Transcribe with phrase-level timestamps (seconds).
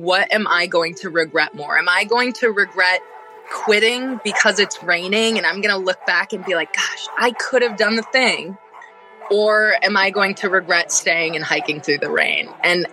[0.00, 1.76] what am I going to regret more?
[1.76, 3.02] Am I going to regret
[3.50, 7.32] quitting because it's raining and I'm going to look back and be like, gosh, I
[7.32, 8.56] could have done the thing?
[9.30, 12.48] Or am I going to regret staying and hiking through the rain?
[12.64, 12.86] And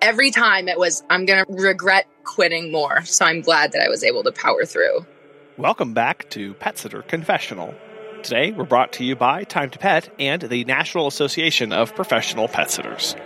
[0.00, 3.04] every time it was, I'm going to regret quitting more.
[3.04, 5.04] So I'm glad that I was able to power through.
[5.56, 7.74] Welcome back to Pet Sitter Confessional.
[8.22, 12.46] Today, we're brought to you by Time to Pet and the National Association of Professional
[12.46, 13.16] Pet Sitters.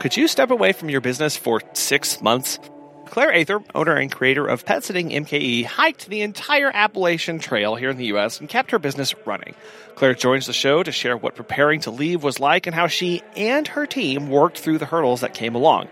[0.00, 2.58] Could you step away from your business for six months?
[3.04, 7.90] Claire Aither, owner and creator of Pet Sitting MKE, hiked the entire Appalachian Trail here
[7.90, 8.40] in the U.S.
[8.40, 9.54] and kept her business running.
[9.96, 13.20] Claire joins the show to share what preparing to leave was like and how she
[13.36, 15.86] and her team worked through the hurdles that came along.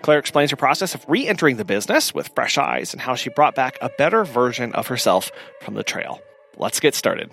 [0.00, 3.30] Claire explains her process of re entering the business with fresh eyes and how she
[3.30, 6.20] brought back a better version of herself from the trail.
[6.56, 7.30] Let's get started.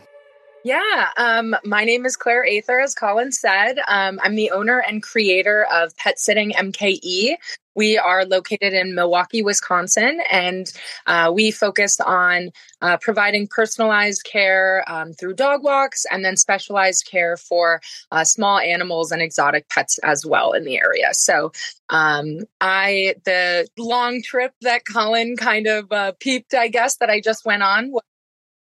[0.63, 3.79] Yeah, um, my name is Claire Aither, as Colin said.
[3.87, 7.35] Um, I'm the owner and creator of Pet Sitting MKE.
[7.75, 10.69] We are located in Milwaukee, Wisconsin, and
[11.07, 12.51] uh, we focus on
[12.81, 17.79] uh, providing personalized care um, through dog walks and then specialized care for
[18.11, 21.13] uh, small animals and exotic pets as well in the area.
[21.13, 21.53] So,
[21.89, 27.21] um, I, the long trip that Colin kind of uh, peeped, I guess, that I
[27.21, 27.93] just went on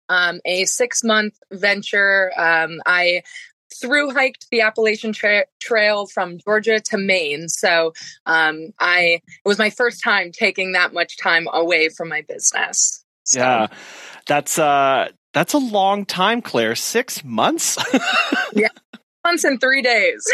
[0.08, 2.32] um, a six month venture.
[2.36, 3.22] Um, I
[3.80, 7.48] through hiked the Appalachian tra- Trail from Georgia to Maine.
[7.48, 7.92] So
[8.26, 13.04] um, I it was my first time taking that much time away from my business.
[13.24, 13.40] So.
[13.40, 13.66] Yeah,
[14.26, 16.74] that's uh, that's a long time, Claire.
[16.74, 17.78] Six months.
[18.52, 18.68] yeah,
[19.24, 20.24] months and three days.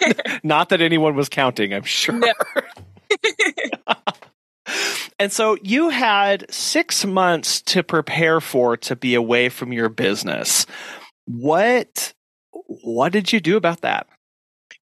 [0.42, 1.72] Not that anyone was counting.
[1.72, 2.14] I'm sure.
[2.14, 2.32] No.
[5.18, 10.66] And so you had six months to prepare for to be away from your business.
[11.26, 12.14] What
[12.52, 14.06] what did you do about that?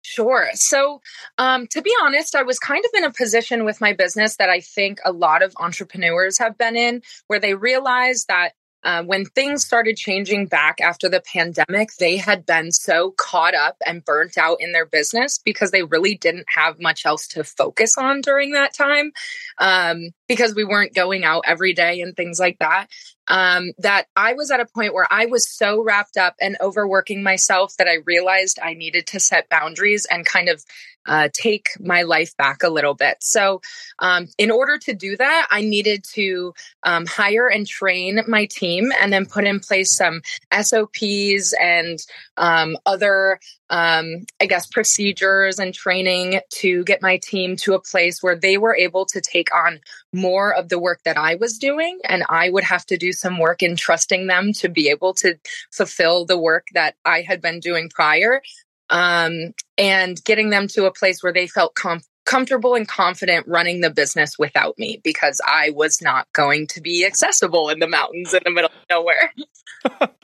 [0.01, 0.49] Sure.
[0.53, 1.01] So,
[1.39, 4.49] um, to be honest, I was kind of in a position with my business that
[4.49, 8.51] I think a lot of entrepreneurs have been in, where they realize that
[8.83, 13.75] uh, when things started changing back after the pandemic, they had been so caught up
[13.83, 17.97] and burnt out in their business because they really didn't have much else to focus
[17.97, 19.11] on during that time
[19.57, 22.87] um, because we weren't going out every day and things like that.
[23.27, 27.23] Um, that I was at a point where I was so wrapped up and overworking
[27.23, 30.63] myself that I realized I needed to set boundaries and kind of
[31.07, 33.17] uh, take my life back a little bit.
[33.21, 33.61] So,
[33.99, 38.91] um, in order to do that, I needed to um, hire and train my team
[39.01, 41.99] and then put in place some SOPs and
[42.37, 48.21] um, other, um, I guess, procedures and training to get my team to a place
[48.21, 49.79] where they were able to take on
[50.13, 51.99] more of the work that I was doing.
[52.07, 55.35] And I would have to do some work in trusting them to be able to
[55.71, 58.41] fulfill the work that I had been doing prior
[58.89, 62.01] um, and getting them to a place where they felt com-
[62.35, 67.05] comfortable and confident running the business without me because I was not going to be
[67.05, 69.31] accessible in the mountains in the middle of nowhere.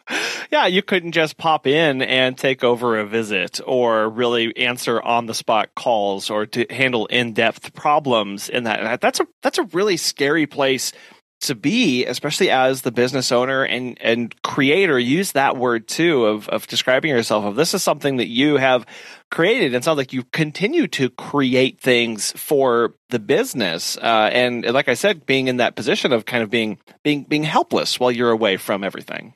[0.51, 5.25] yeah, you couldn't just pop in and take over a visit or really answer on
[5.27, 8.99] the spot calls or to handle in-depth problems in that.
[8.99, 10.91] That's a that's a really scary place
[11.41, 16.47] to be, especially as the business owner and, and creator, use that word too of,
[16.49, 18.85] of describing yourself of this is something that you have
[19.29, 19.73] created.
[19.73, 23.97] It sounds like you continue to create things for the business.
[23.97, 27.43] Uh, and like I said, being in that position of kind of being, being, being
[27.43, 29.33] helpless while you're away from everything.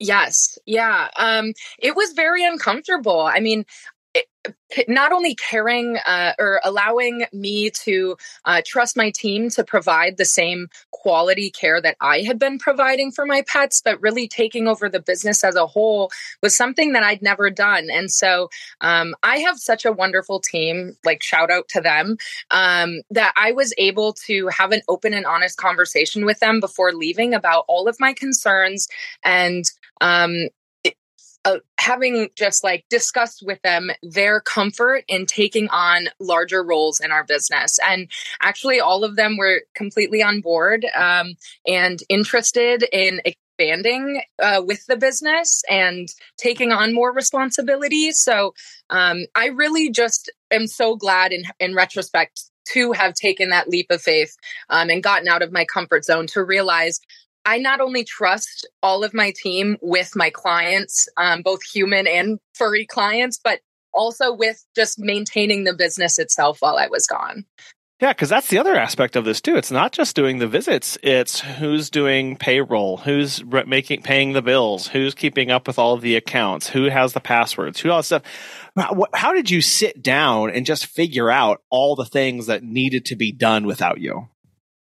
[0.00, 0.58] Yes.
[0.66, 1.08] Yeah.
[1.16, 3.20] Um, it was very uncomfortable.
[3.20, 3.64] I mean,
[4.88, 10.24] not only caring uh, or allowing me to uh, trust my team to provide the
[10.24, 14.88] same quality care that I had been providing for my pets, but really taking over
[14.88, 16.10] the business as a whole
[16.42, 17.88] was something that I'd never done.
[17.90, 18.48] And so
[18.80, 22.16] um, I have such a wonderful team, like shout out to them,
[22.50, 26.92] um, that I was able to have an open and honest conversation with them before
[26.92, 28.88] leaving about all of my concerns
[29.22, 29.64] and
[30.00, 30.48] um,
[31.78, 37.24] having just like discussed with them their comfort in taking on larger roles in our
[37.24, 37.78] business.
[37.86, 38.10] And
[38.40, 41.34] actually, all of them were completely on board um,
[41.66, 48.18] and interested in expanding uh, with the business and taking on more responsibilities.
[48.18, 48.54] So
[48.90, 53.86] um, I really just am so glad in, in retrospect to have taken that leap
[53.90, 54.36] of faith
[54.70, 57.00] um, and gotten out of my comfort zone to realize
[57.44, 62.38] I not only trust all of my team with my clients, um, both human and
[62.54, 63.60] furry clients, but
[63.92, 67.44] also with just maintaining the business itself while I was gone.
[68.00, 69.56] Yeah, because that's the other aspect of this too.
[69.56, 74.88] It's not just doing the visits; it's who's doing payroll, who's making paying the bills,
[74.88, 78.22] who's keeping up with all of the accounts, who has the passwords, who all stuff.
[79.14, 83.16] How did you sit down and just figure out all the things that needed to
[83.16, 84.28] be done without you?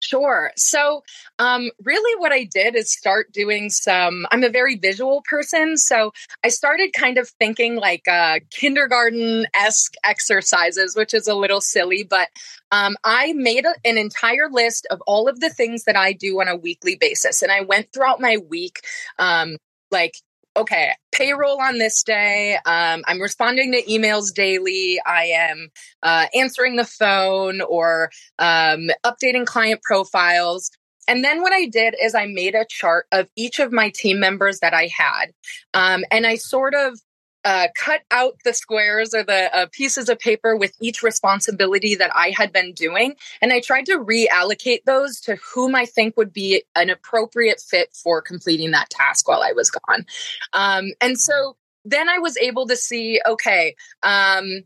[0.03, 0.51] Sure.
[0.57, 1.03] So,
[1.39, 4.25] um, really, what I did is start doing some.
[4.31, 5.77] I'm a very visual person.
[5.77, 6.11] So,
[6.44, 12.03] I started kind of thinking like uh, kindergarten esque exercises, which is a little silly,
[12.03, 12.27] but
[12.71, 16.41] um, I made a, an entire list of all of the things that I do
[16.41, 17.41] on a weekly basis.
[17.41, 18.81] And I went throughout my week,
[19.19, 19.57] um,
[19.89, 20.15] like
[20.55, 22.55] okay, payroll on this day.
[22.65, 25.00] Um, I'm responding to emails daily.
[25.05, 25.69] I am
[26.01, 30.69] uh, answering the phone or um, updating client profiles.
[31.07, 34.19] And then what I did is I made a chart of each of my team
[34.19, 35.33] members that I had.
[35.73, 37.00] Um, and I sort of
[37.45, 42.11] uh, cut out the squares or the uh, pieces of paper with each responsibility that
[42.15, 43.15] I had been doing.
[43.41, 47.93] And I tried to reallocate those to whom I think would be an appropriate fit
[47.93, 50.05] for completing that task while I was gone.
[50.53, 54.63] Um, and so then I was able to see okay, um,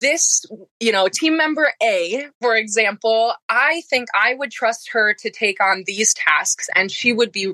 [0.00, 0.44] this,
[0.80, 5.60] you know, team member A, for example, I think I would trust her to take
[5.62, 7.52] on these tasks and she would be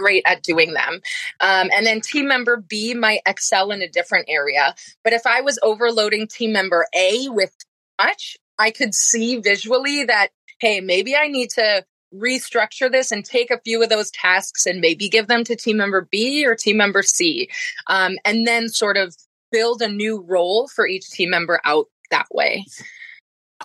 [0.00, 1.00] great at doing them.
[1.40, 4.74] Um, and then team member B might excel in a different area.
[5.04, 7.54] But if I was overloading team member A with
[8.00, 10.28] much, I could see visually that,
[10.60, 14.80] hey, maybe I need to restructure this and take a few of those tasks and
[14.80, 17.48] maybe give them to team member B or team member C.
[17.86, 19.14] Um, and then sort of
[19.52, 22.64] build a new role for each team member out that way.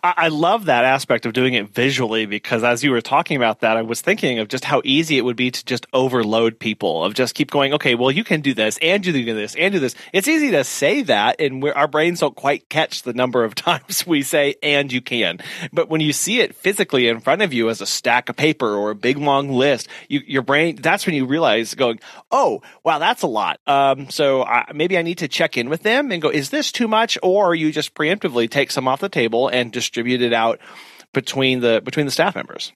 [0.04, 3.78] I love that aspect of doing it visually because as you were talking about that,
[3.78, 7.14] I was thinking of just how easy it would be to just overload people, of
[7.14, 9.74] just keep going, okay, well, you can do this and you can do this and
[9.74, 9.96] do this.
[10.12, 14.06] It's easy to say that, and our brains don't quite catch the number of times
[14.06, 15.40] we say, and you can.
[15.72, 18.76] But when you see it physically in front of you as a stack of paper
[18.76, 22.00] or a big long list, you, your brain, that's when you realize going,
[22.32, 23.60] oh, wow, that's a lot.
[23.66, 26.72] Um, so I, maybe I need to check in with them and go, is this
[26.72, 27.18] too much?
[27.24, 30.60] Or you just preemptively take some off the table and just distributed out
[31.14, 32.72] between the between the staff members.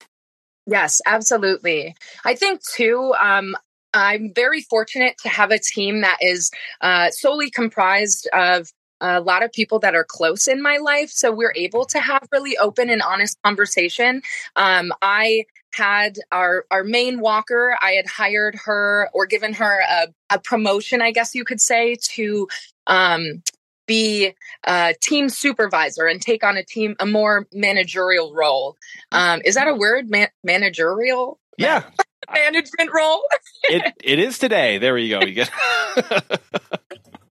[0.67, 1.95] Yes, absolutely.
[2.23, 3.13] I think too.
[3.19, 3.55] Um,
[3.93, 6.51] I'm very fortunate to have a team that is
[6.81, 8.69] uh, solely comprised of
[9.01, 11.09] a lot of people that are close in my life.
[11.09, 14.21] So we're able to have really open and honest conversation.
[14.55, 20.07] Um, I had our our main walker i had hired her or given her a,
[20.31, 22.47] a promotion i guess you could say to
[22.87, 23.43] um,
[23.89, 28.77] be a team supervisor and take on a team a more managerial role.
[29.11, 30.09] Um, is that a word?
[30.09, 31.39] Man- managerial?
[31.57, 31.83] Yeah.
[32.31, 33.23] Management role.
[33.63, 34.77] it it is today.
[34.77, 35.25] There you go.
[35.25, 35.49] You get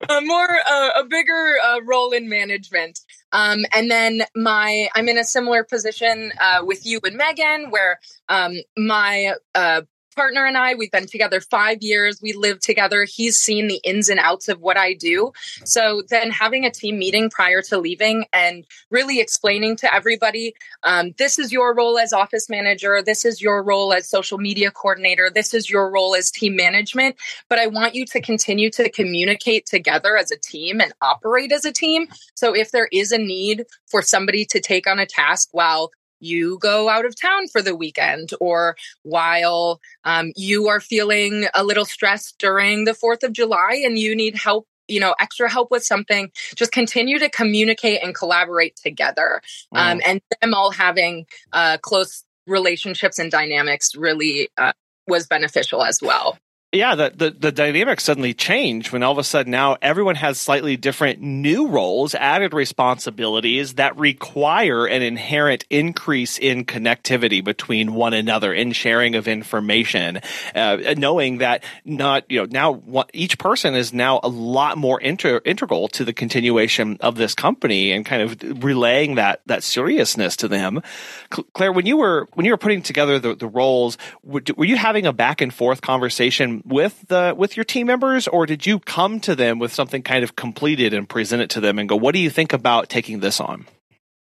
[0.09, 2.99] a more uh, a bigger uh, role in management.
[3.31, 8.01] Um, and then my I'm in a similar position uh, with you and Megan, where
[8.29, 9.83] um, my uh,
[10.19, 12.21] partner and I, we've been together five years.
[12.21, 13.05] We live together.
[13.05, 15.31] He's seen the ins and outs of what I do.
[15.65, 21.13] So then having a team meeting prior to leaving and really explaining to everybody um,
[21.19, 23.01] this is your role as office manager.
[23.01, 25.31] This is your role as social media coordinator.
[25.33, 27.15] This is your role as team management.
[27.49, 31.65] But I want you to continue to communicate together as a team and operate as
[31.65, 32.09] a team.
[32.35, 36.59] So if there is a need for somebody to take on a task while you
[36.59, 41.85] go out of town for the weekend or while um, you are feeling a little
[41.85, 45.85] stressed during the 4th of July and you need help you know extra help with
[45.85, 49.43] something just continue to communicate and collaborate together
[49.73, 54.73] um, and them all having uh, close relationships and dynamics really uh,
[55.07, 56.39] was beneficial as well
[56.71, 60.39] yeah, the, the, the dynamics suddenly change when all of a sudden now everyone has
[60.39, 68.13] slightly different new roles, added responsibilities that require an inherent increase in connectivity between one
[68.13, 70.21] another in sharing of information,
[70.55, 75.01] uh, knowing that not you know now what, each person is now a lot more
[75.01, 80.37] inter, integral to the continuation of this company and kind of relaying that that seriousness
[80.37, 80.83] to them.
[81.31, 85.07] Claire, when you were when you were putting together the, the roles, were you having
[85.07, 86.58] a back and forth conversation?
[86.65, 90.25] With the with your team members, or did you come to them with something kind
[90.25, 93.21] of completed and present it to them and go, "What do you think about taking
[93.21, 93.67] this on?"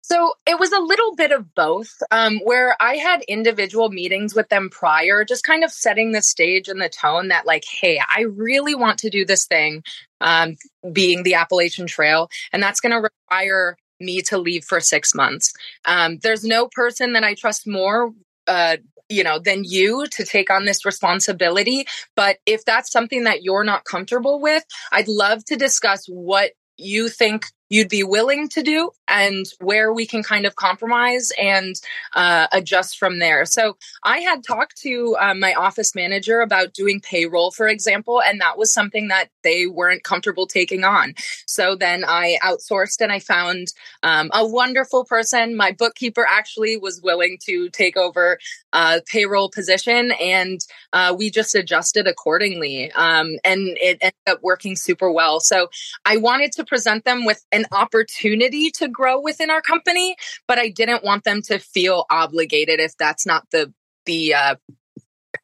[0.02, 4.50] So it was a little bit of both, um, where I had individual meetings with
[4.50, 8.22] them prior, just kind of setting the stage and the tone that, like, hey, I
[8.22, 9.82] really want to do this thing,
[10.20, 10.56] um,
[10.92, 15.54] being the Appalachian Trail, and that's going to require me to leave for six months.
[15.86, 18.12] Um, there's no person that I trust more
[18.46, 18.76] uh,
[19.08, 21.86] you know than you to take on this responsibility.
[22.16, 27.08] But if that's something that you're not comfortable with i'd love to discuss what you
[27.08, 31.74] think you'd be willing to do and where we can kind of compromise and
[32.14, 33.44] uh, adjust from there.
[33.44, 38.40] So I had talked to um, my office manager about doing payroll, for example, and
[38.40, 41.14] that was something that they weren't comfortable taking on.
[41.46, 43.68] So then I outsourced and I found
[44.02, 45.56] um, a wonderful person.
[45.56, 48.38] My bookkeeper actually was willing to take over
[48.72, 50.60] a payroll position and
[50.92, 52.90] uh, we just adjusted accordingly.
[52.92, 55.40] Um, and it ended up working super well.
[55.40, 55.68] So
[56.04, 60.16] I wanted to present them with an opportunity to grow within our company,
[60.48, 63.72] but I didn't want them to feel obligated if that's not the
[64.06, 64.56] the uh,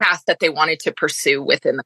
[0.00, 1.85] path that they wanted to pursue within the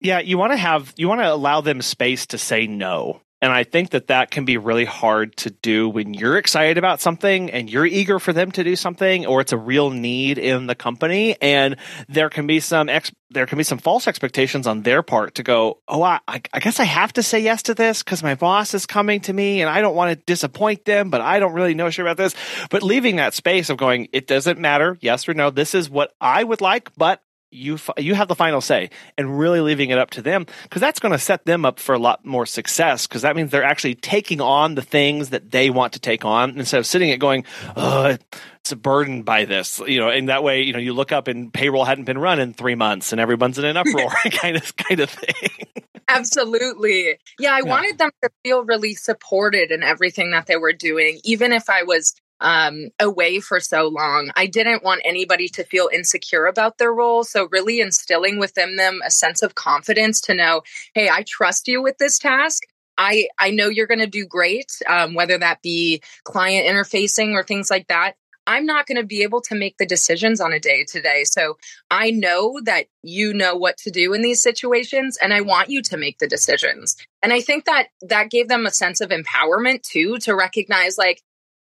[0.00, 3.52] yeah you want to have you want to allow them space to say no and
[3.52, 7.50] I think that that can be really hard to do when you're excited about something
[7.50, 10.74] and you're eager for them to do something or it's a real need in the
[10.74, 11.36] company.
[11.40, 11.76] And
[12.08, 15.42] there can be some ex- there can be some false expectations on their part to
[15.42, 18.74] go, Oh, I, I guess I have to say yes to this because my boss
[18.74, 21.74] is coming to me and I don't want to disappoint them, but I don't really
[21.74, 22.34] know sure about this.
[22.68, 24.98] But leaving that space of going, it doesn't matter.
[25.00, 25.48] Yes or no.
[25.50, 29.60] This is what I would like, but you you have the final say and really
[29.60, 32.24] leaving it up to them because that's going to set them up for a lot
[32.24, 35.98] more success because that means they're actually taking on the things that they want to
[35.98, 37.44] take on instead of sitting it going
[37.76, 38.16] oh
[38.60, 41.26] it's a burden by this you know and that way you know you look up
[41.26, 44.76] and payroll hadn't been run in three months and everyone's in an uproar kind of
[44.76, 45.66] kind of thing
[46.06, 47.62] absolutely yeah i yeah.
[47.62, 51.82] wanted them to feel really supported in everything that they were doing even if i
[51.82, 54.30] was um, away for so long.
[54.36, 57.24] I didn't want anybody to feel insecure about their role.
[57.24, 60.62] So, really instilling within them a sense of confidence to know,
[60.94, 62.64] hey, I trust you with this task.
[62.98, 67.42] I, I know you're going to do great, um, whether that be client interfacing or
[67.42, 68.14] things like that.
[68.46, 71.24] I'm not going to be able to make the decisions on a day to day.
[71.24, 71.56] So
[71.90, 75.82] I know that you know what to do in these situations and I want you
[75.82, 76.96] to make the decisions.
[77.22, 81.22] And I think that that gave them a sense of empowerment too to recognize like,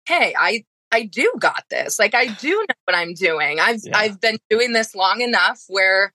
[0.08, 2.00] hey, I I do got this.
[2.00, 3.60] Like I do know what I'm doing.
[3.60, 3.98] I've yeah.
[3.98, 6.14] I've been doing this long enough where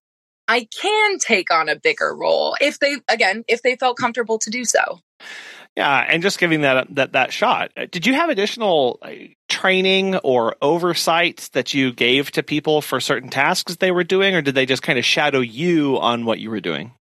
[0.48, 4.50] I can take on a bigger role if they again, if they felt comfortable to
[4.50, 5.00] do so.
[5.76, 7.70] Yeah, and just giving that that that shot.
[7.76, 9.10] Uh, did you have additional uh,
[9.48, 14.42] training or oversight that you gave to people for certain tasks they were doing or
[14.42, 16.92] did they just kind of shadow you on what you were doing?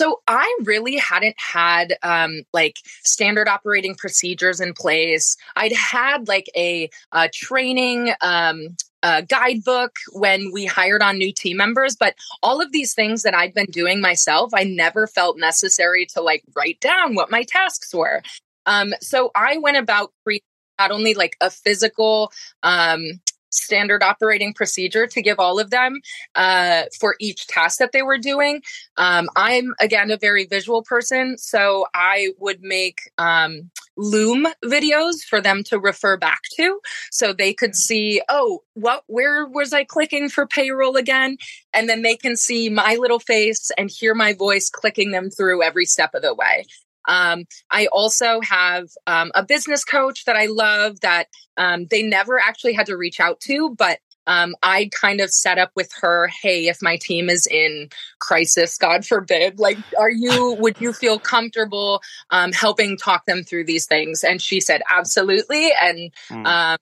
[0.00, 5.36] So I really hadn't had um, like standard operating procedures in place.
[5.56, 11.58] I'd had like a, a training um, a guidebook when we hired on new team
[11.58, 16.06] members, but all of these things that I'd been doing myself, I never felt necessary
[16.14, 18.22] to like write down what my tasks were.
[18.64, 20.46] Um, so I went about creating
[20.78, 26.00] not only like a physical um, standard operating procedure to give all of them
[26.34, 28.62] uh, for each task that they were doing.
[28.96, 35.42] Um, I'm again a very visual person, so I would make um, Loom videos for
[35.42, 36.80] them to refer back to,
[37.10, 41.36] so they could see, oh, what, where was I clicking for payroll again?
[41.74, 45.62] And then they can see my little face and hear my voice clicking them through
[45.62, 46.64] every step of the way.
[47.06, 51.26] Um, I also have um, a business coach that I love that
[51.56, 55.58] um, they never actually had to reach out to, but um, I kind of set
[55.58, 57.88] up with her, hey, if my team is in
[58.20, 63.64] crisis, God forbid, like, are you, would you feel comfortable um, helping talk them through
[63.64, 64.22] these things?
[64.22, 65.72] And she said, absolutely.
[65.80, 66.46] And mm.
[66.46, 66.78] um,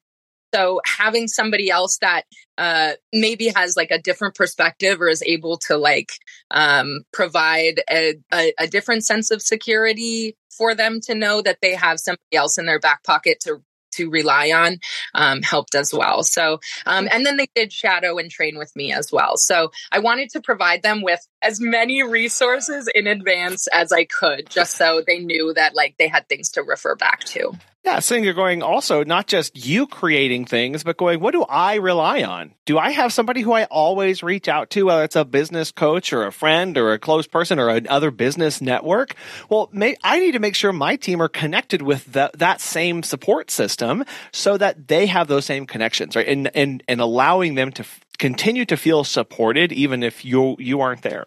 [0.55, 2.23] so having somebody else that
[2.57, 6.13] uh, maybe has like a different perspective or is able to like
[6.51, 11.75] um, provide a, a, a, different sense of security for them to know that they
[11.75, 13.63] have somebody else in their back pocket to
[13.93, 14.79] to rely on
[15.15, 16.23] um, helped as well.
[16.23, 19.37] So, um, and then they did shadow and train with me as well.
[19.37, 24.51] So I wanted to provide them with as many resources in advance as I could,
[24.51, 27.53] just so they knew that like they had things to refer back to.
[27.85, 31.77] Yeah, so you're going also not just you creating things, but going, what do I
[31.77, 32.53] rely on?
[32.67, 36.13] Do I have somebody who I always reach out to, whether it's a business coach
[36.13, 39.15] or a friend or a close person or another business network?
[39.49, 43.03] Well, may, I need to make sure my team are connected with the, that same
[43.03, 46.29] support system so that they have those same connections, right?
[46.29, 50.81] And and and allowing them to f- continue to feel supported even if you you
[50.81, 51.25] aren't there.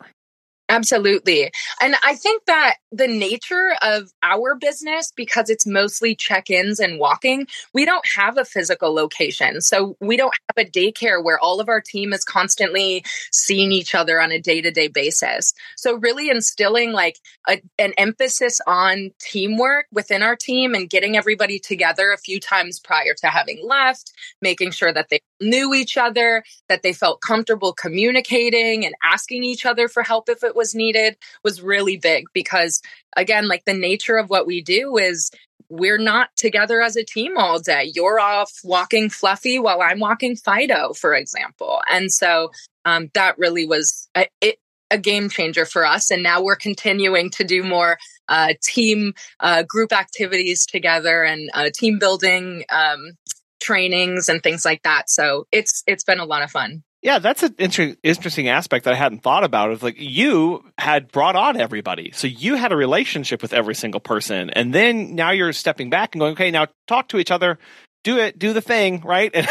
[0.71, 1.51] Absolutely.
[1.81, 6.97] And I think that the nature of our business, because it's mostly check ins and
[6.97, 9.59] walking, we don't have a physical location.
[9.59, 13.93] So we don't have a daycare where all of our team is constantly seeing each
[13.93, 15.53] other on a day to day basis.
[15.75, 17.17] So, really instilling like
[17.49, 22.79] a, an emphasis on teamwork within our team and getting everybody together a few times
[22.79, 27.73] prior to having left, making sure that they knew each other, that they felt comfortable
[27.73, 32.81] communicating and asking each other for help if it was needed was really big because
[33.17, 35.31] again, like the nature of what we do is
[35.69, 37.91] we're not together as a team all day.
[37.95, 41.81] You're off walking Fluffy while I'm walking Fido, for example.
[41.89, 42.51] And so
[42.83, 44.57] um, that really was a, it,
[44.91, 46.11] a game changer for us.
[46.11, 51.69] And now we're continuing to do more uh, team uh, group activities together and uh,
[51.73, 53.13] team building um,
[53.61, 55.09] trainings and things like that.
[55.09, 56.83] So it's it's been a lot of fun.
[57.01, 59.71] Yeah, that's an interesting, interesting aspect that I hadn't thought about.
[59.71, 63.99] Of like you had brought on everybody, so you had a relationship with every single
[63.99, 67.57] person, and then now you're stepping back and going, okay, now talk to each other,
[68.03, 69.33] do it, do the thing, right?
[69.35, 69.47] And,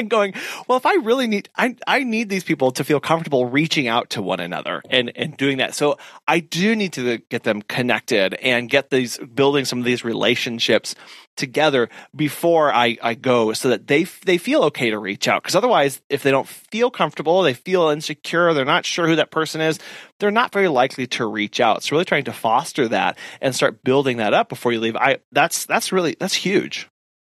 [0.00, 0.34] and going,
[0.66, 4.10] well, if I really need, I, I need these people to feel comfortable reaching out
[4.10, 5.74] to one another and, and doing that.
[5.74, 10.04] So I do need to get them connected and get these, building some of these
[10.04, 10.96] relationships
[11.36, 15.42] together before I, I go so that they, they feel okay to reach out.
[15.42, 19.30] Cause otherwise, if they don't feel comfortable, they feel insecure, they're not sure who that
[19.30, 19.78] person is,
[20.18, 21.82] they're not very likely to reach out.
[21.82, 24.96] So really trying to foster that and start building that up before you leave.
[24.96, 26.88] I, that's, that's really, that's huge.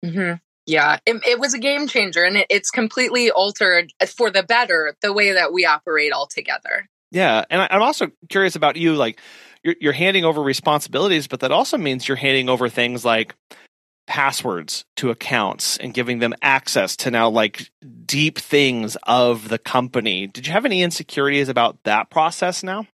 [0.03, 0.35] Mm-hmm.
[0.71, 4.95] Yeah, it, it, was a game changer, and it, it's completely altered for the better
[5.01, 6.87] the way that we operate altogether.
[7.11, 8.95] Yeah, and I, I'm also curious about you.
[8.95, 9.19] Like,
[9.63, 13.35] you're, you're handing over responsibilities, but that also means you're handing over things like
[14.07, 17.69] passwords to accounts and giving them access to now like
[18.05, 20.25] deep things of the company.
[20.25, 22.87] Did you have any insecurities about that process now?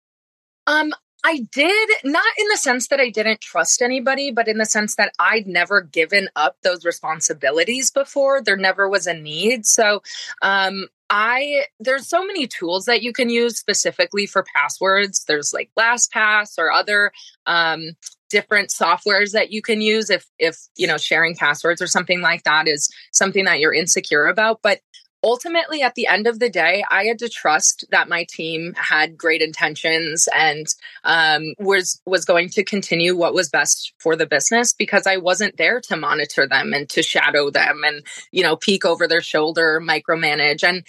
[0.66, 0.94] Um,
[1.26, 4.94] I did, not in the sense that I didn't trust anybody, but in the sense
[4.94, 8.40] that I'd never given up those responsibilities before.
[8.40, 9.66] There never was a need.
[9.66, 10.04] So,
[10.40, 15.24] um, I there's so many tools that you can use specifically for passwords.
[15.24, 17.10] There's like LastPass or other
[17.46, 17.96] um,
[18.30, 22.44] different softwares that you can use if if you know sharing passwords or something like
[22.44, 24.60] that is something that you're insecure about.
[24.62, 24.80] But
[25.22, 29.16] ultimately at the end of the day i had to trust that my team had
[29.16, 30.66] great intentions and
[31.04, 35.56] um, was was going to continue what was best for the business because i wasn't
[35.56, 39.80] there to monitor them and to shadow them and you know peek over their shoulder
[39.80, 40.62] micromanage.
[40.62, 40.84] And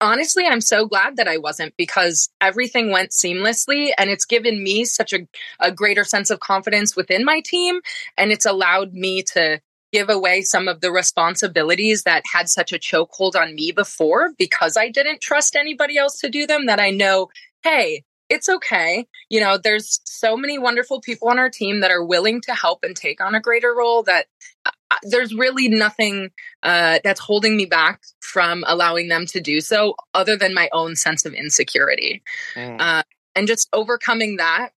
[0.00, 4.84] honestly i'm so glad that i wasn't because everything went seamlessly and it's given me
[4.84, 5.26] such a,
[5.60, 7.80] a greater sense of confidence within my team
[8.16, 9.60] and it's allowed me to
[9.92, 14.76] give away some of the responsibilities that had such a chokehold on me before because
[14.76, 17.28] I didn't trust anybody else to do them that I know,
[17.62, 19.06] hey, it's okay.
[19.28, 22.84] You know, there's so many wonderful people on our team that are willing to help
[22.84, 24.26] and take on a greater role that
[24.64, 26.30] uh, uh there's really nothing
[26.62, 30.94] uh, that's holding me back from allowing them to do so other than my own
[30.94, 32.22] sense of insecurity.
[32.54, 32.80] Mm.
[32.80, 33.02] Uh,
[33.34, 34.70] and just overcoming that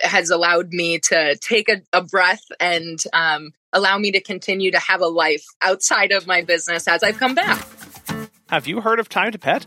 [0.00, 4.78] has allowed me to take a, a breath and um, allow me to continue to
[4.78, 7.66] have a life outside of my business as I've come back.
[8.48, 9.66] Have you heard of Time to Pet?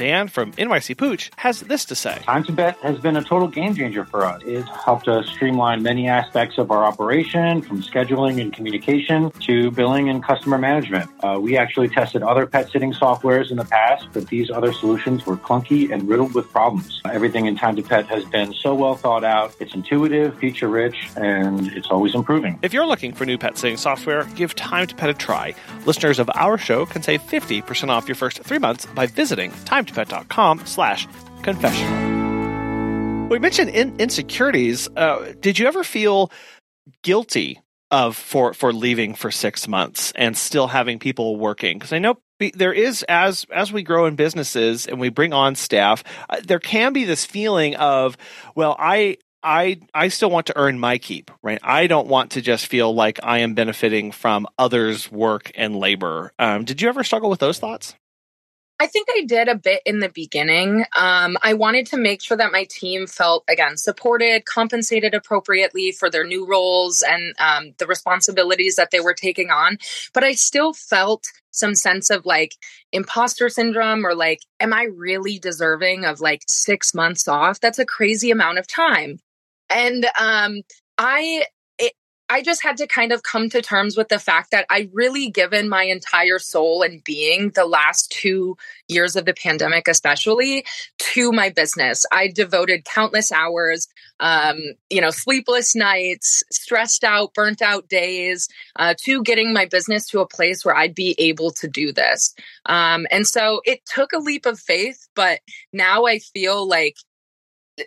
[0.00, 2.20] Dan from NYC Pooch has this to say.
[2.22, 4.40] Time to Pet has been a total game changer for us.
[4.46, 10.08] It's helped us streamline many aspects of our operation, from scheduling and communication to billing
[10.08, 11.10] and customer management.
[11.22, 15.26] Uh, we actually tested other pet sitting softwares in the past, but these other solutions
[15.26, 17.02] were clunky and riddled with problems.
[17.04, 19.54] Everything in Time to Pet has been so well thought out.
[19.60, 22.58] It's intuitive, feature rich, and it's always improving.
[22.62, 25.54] If you're looking for new pet sitting software, give Time to Pet a try.
[25.84, 29.84] Listeners of our show can save 50% off your first three months by visiting Time
[29.90, 31.06] timetoPet.com slash
[31.42, 33.28] confessional.
[33.28, 34.88] We mentioned in- insecurities.
[34.96, 36.32] Uh, did you ever feel
[37.02, 41.78] guilty of for for leaving for six months and still having people working?
[41.78, 42.18] Because I know
[42.54, 46.58] there is as as we grow in businesses and we bring on staff, uh, there
[46.58, 48.16] can be this feeling of,
[48.56, 51.60] well, I I I still want to earn my keep, right?
[51.62, 56.32] I don't want to just feel like I am benefiting from others' work and labor.
[56.38, 57.94] Um, did you ever struggle with those thoughts?
[58.80, 60.86] I think I did a bit in the beginning.
[60.98, 66.08] Um, I wanted to make sure that my team felt, again, supported, compensated appropriately for
[66.08, 69.76] their new roles and um, the responsibilities that they were taking on.
[70.14, 72.56] But I still felt some sense of like
[72.90, 77.60] imposter syndrome or like, am I really deserving of like six months off?
[77.60, 79.18] That's a crazy amount of time.
[79.68, 80.62] And um,
[80.96, 81.44] I
[82.30, 85.30] I just had to kind of come to terms with the fact that I really
[85.30, 90.64] given my entire soul and being the last two years of the pandemic, especially
[90.98, 92.06] to my business.
[92.12, 93.88] I devoted countless hours,
[94.20, 94.58] um,
[94.90, 100.20] you know, sleepless nights, stressed out, burnt out days uh, to getting my business to
[100.20, 102.32] a place where I'd be able to do this.
[102.66, 105.40] Um, and so it took a leap of faith, but
[105.72, 106.96] now I feel like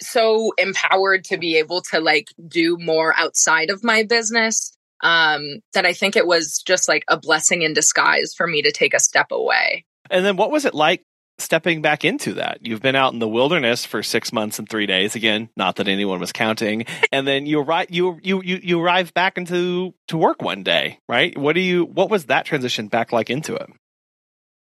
[0.01, 5.85] so empowered to be able to like do more outside of my business um that
[5.85, 8.99] I think it was just like a blessing in disguise for me to take a
[8.99, 9.85] step away.
[10.09, 11.03] And then what was it like
[11.39, 12.59] stepping back into that?
[12.61, 15.15] You've been out in the wilderness for six months and three days.
[15.15, 16.85] Again, not that anyone was counting.
[17.11, 20.99] And then you arrive, you, you, you, you arrive back into to work one day,
[21.09, 21.37] right?
[21.37, 23.69] What do you, what was that transition back like into it?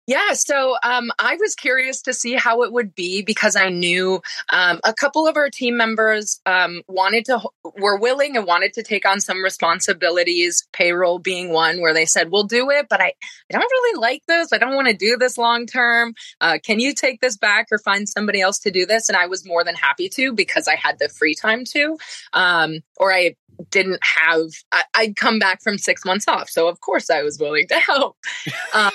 [0.07, 4.21] Yeah, so um, I was curious to see how it would be because I knew
[4.51, 7.39] um, a couple of our team members um, wanted to,
[7.77, 12.31] were willing and wanted to take on some responsibilities, payroll being one, where they said,
[12.31, 13.13] We'll do it, but I, I
[13.51, 14.51] don't really like this.
[14.51, 16.15] I don't want to do this long term.
[16.41, 19.07] Uh, can you take this back or find somebody else to do this?
[19.07, 21.97] And I was more than happy to because I had the free time to,
[22.33, 23.35] um, or I
[23.71, 26.49] didn't have, I, would come back from six months off.
[26.49, 28.15] So, of course, I was willing to help.
[28.73, 28.91] Um,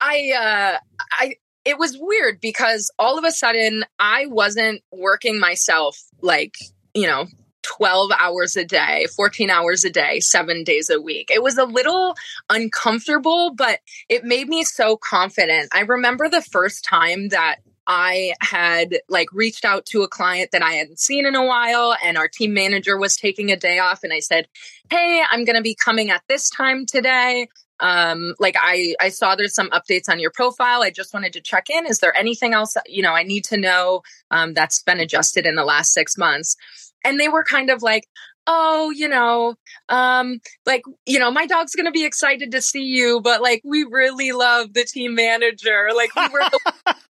[0.00, 0.78] I uh
[1.12, 6.54] I it was weird because all of a sudden I wasn't working myself like,
[6.94, 7.26] you know,
[7.62, 11.30] 12 hours a day, 14 hours a day, 7 days a week.
[11.34, 12.14] It was a little
[12.48, 15.68] uncomfortable, but it made me so confident.
[15.74, 17.56] I remember the first time that
[17.88, 21.96] I had like reached out to a client that I hadn't seen in a while
[22.04, 24.46] and our team manager was taking a day off and I said,
[24.90, 27.48] "Hey, I'm going to be coming at this time today.
[27.80, 30.82] Um like i i saw there's some updates on your profile.
[30.82, 31.86] I just wanted to check in.
[31.86, 35.54] Is there anything else you know i need to know um that's been adjusted in
[35.54, 36.56] the last six months?
[37.04, 38.08] And they were kind of like
[38.48, 39.54] oh you know
[39.90, 43.84] um like you know my dog's gonna be excited to see you but like we
[43.84, 45.90] really love the team manager.
[45.94, 46.96] Like we were the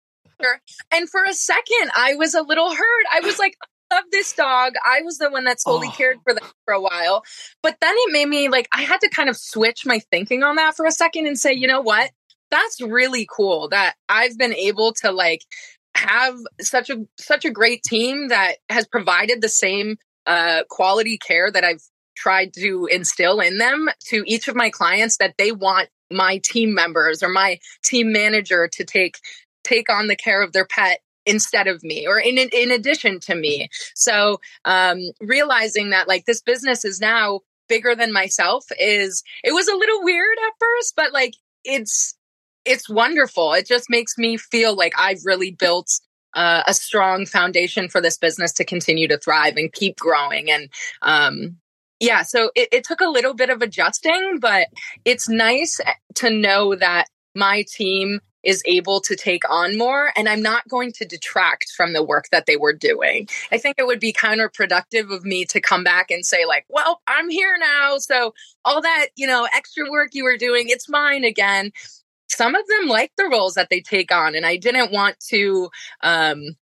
[0.90, 3.56] and for a second i was a little hurt i was like
[3.92, 4.72] I love this dog.
[4.86, 5.94] I was the one that solely oh.
[5.94, 7.24] cared for them for a while.
[7.62, 10.56] But then it made me like, I had to kind of switch my thinking on
[10.56, 12.10] that for a second and say, you know what?
[12.50, 15.42] That's really cool that I've been able to like
[15.94, 21.50] have such a such a great team that has provided the same uh, quality care
[21.50, 21.82] that I've
[22.16, 26.74] tried to instill in them to each of my clients that they want my team
[26.74, 29.18] members or my team manager to take
[29.64, 33.34] take on the care of their pet instead of me or in in addition to
[33.34, 33.68] me.
[33.94, 39.68] So um realizing that like this business is now bigger than myself is it was
[39.68, 42.16] a little weird at first but like it's
[42.64, 43.54] it's wonderful.
[43.54, 45.88] It just makes me feel like i've really built
[46.34, 50.50] uh, a strong foundation for this business to continue to thrive and keep growing.
[50.50, 50.68] And
[51.02, 51.56] um
[52.00, 54.66] yeah so it, it took a little bit of adjusting but
[55.04, 55.80] it's nice
[56.16, 60.92] to know that my team is able to take on more and I'm not going
[60.92, 63.28] to detract from the work that they were doing.
[63.50, 67.00] I think it would be counterproductive of me to come back and say like, "Well,
[67.06, 71.24] I'm here now, so all that, you know, extra work you were doing, it's mine
[71.24, 71.72] again."
[72.28, 75.70] Some of them like the roles that they take on and I didn't want to
[76.02, 76.56] um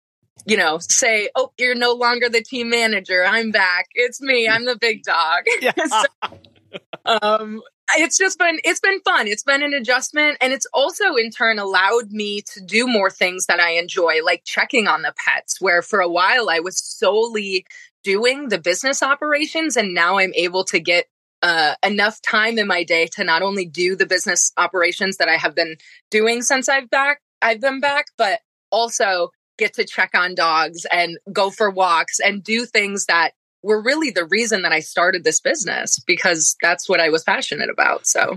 [0.47, 3.25] you know, say, "Oh, you're no longer the team manager.
[3.25, 3.89] I'm back.
[3.95, 4.49] It's me.
[4.49, 5.45] I'm the big dog."
[5.89, 7.63] So, um,
[7.97, 9.27] it's just been it's been fun.
[9.27, 13.47] It's been an adjustment and it's also in turn allowed me to do more things
[13.47, 17.65] that i enjoy like checking on the pets where for a while i was solely
[18.03, 21.07] doing the business operations and now i'm able to get
[21.43, 25.37] uh, enough time in my day to not only do the business operations that i
[25.37, 25.77] have been
[26.11, 31.19] doing since i've back i've been back but also get to check on dogs and
[31.33, 35.41] go for walks and do things that were really the reason that I started this
[35.41, 38.07] business because that's what I was passionate about.
[38.07, 38.37] So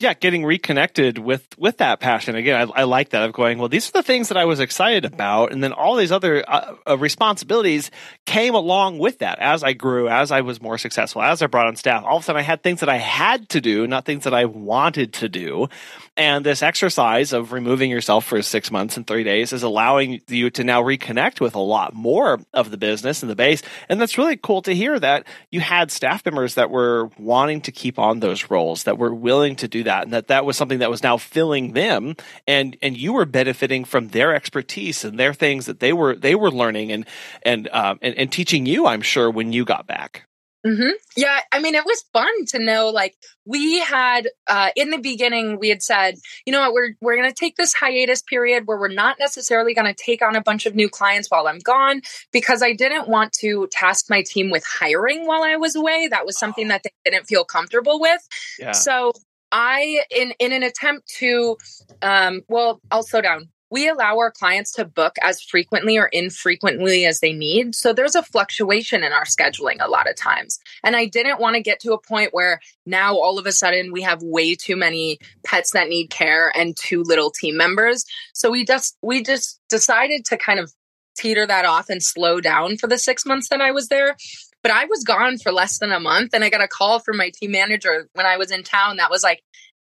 [0.00, 2.56] yeah, getting reconnected with with that passion again.
[2.74, 3.58] I, I, like that of going.
[3.58, 6.42] Well, these are the things that I was excited about, and then all these other
[6.48, 7.90] uh, uh, responsibilities
[8.24, 11.66] came along with that as I grew, as I was more successful, as I brought
[11.66, 12.02] on staff.
[12.04, 14.32] All of a sudden, I had things that I had to do, not things that
[14.32, 15.68] I wanted to do.
[16.16, 20.50] And this exercise of removing yourself for six months and three days is allowing you
[20.50, 23.62] to now reconnect with a lot more of the business and the base.
[23.88, 27.72] And that's really cool to hear that you had staff members that were wanting to
[27.72, 30.80] keep on those roles, that were willing to do that and that that was something
[30.80, 35.32] that was now filling them and and you were benefiting from their expertise and their
[35.32, 37.06] things that they were they were learning and
[37.42, 40.26] and um, and, and teaching you i'm sure when you got back
[40.66, 40.90] Mm-hmm.
[41.16, 42.90] Yeah, I mean, it was fun to know.
[42.90, 47.16] Like, we had uh, in the beginning, we had said, you know what, we're we're
[47.16, 50.42] going to take this hiatus period where we're not necessarily going to take on a
[50.42, 54.50] bunch of new clients while I'm gone because I didn't want to task my team
[54.50, 56.08] with hiring while I was away.
[56.08, 58.20] That was something that they didn't feel comfortable with.
[58.58, 58.72] Yeah.
[58.72, 59.12] So
[59.50, 61.56] I, in in an attempt to,
[62.02, 63.48] um, well, I'll slow down.
[63.70, 67.74] We allow our clients to book as frequently or infrequently as they need.
[67.74, 70.58] So there's a fluctuation in our scheduling a lot of times.
[70.82, 73.92] And I didn't want to get to a point where now all of a sudden
[73.92, 78.04] we have way too many pets that need care and too little team members.
[78.34, 80.72] So we just we just decided to kind of
[81.16, 84.16] teeter that off and slow down for the 6 months that I was there
[84.62, 87.16] but I was gone for less than a month and I got a call from
[87.16, 89.42] my team manager when I was in town that was like,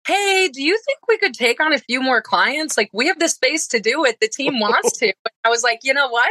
[0.06, 2.76] hey, do you think we could take on a few more clients?
[2.76, 4.18] Like, we have the space to do it.
[4.20, 5.12] The team wants to.
[5.44, 6.30] I was like, you know what?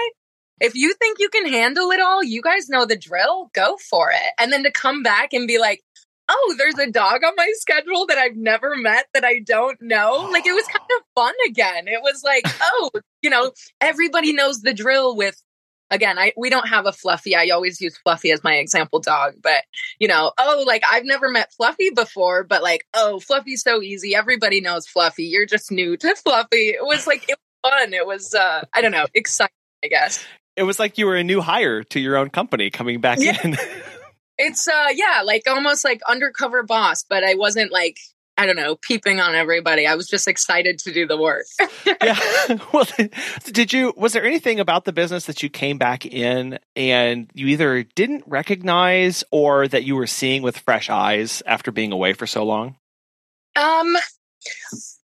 [0.59, 4.11] If you think you can handle it all, you guys know the drill, go for
[4.11, 4.33] it.
[4.39, 5.81] And then to come back and be like,
[6.29, 10.29] oh, there's a dog on my schedule that I've never met that I don't know.
[10.31, 11.87] Like, it was kind of fun again.
[11.87, 15.41] It was like, oh, you know, everybody knows the drill with
[15.89, 17.35] again, I we don't have a Fluffy.
[17.35, 19.63] I always use Fluffy as my example dog, but
[19.99, 24.15] you know, oh, like I've never met Fluffy before, but like, oh, Fluffy's so easy.
[24.15, 25.25] Everybody knows Fluffy.
[25.25, 26.69] You're just new to Fluffy.
[26.69, 27.93] It was like it was fun.
[27.93, 30.23] It was uh I don't know, exciting, I guess.
[30.55, 33.37] It was like you were a new hire to your own company coming back yeah.
[33.43, 33.57] in.
[34.37, 37.97] it's uh yeah, like almost like undercover boss, but I wasn't like
[38.35, 39.85] I don't know, peeping on everybody.
[39.85, 41.45] I was just excited to do the work.
[41.85, 42.19] yeah.
[42.73, 42.85] Well,
[43.45, 47.47] did you, was there anything about the business that you came back in and you
[47.47, 52.25] either didn't recognize or that you were seeing with fresh eyes after being away for
[52.25, 52.75] so long?
[53.55, 53.95] Um,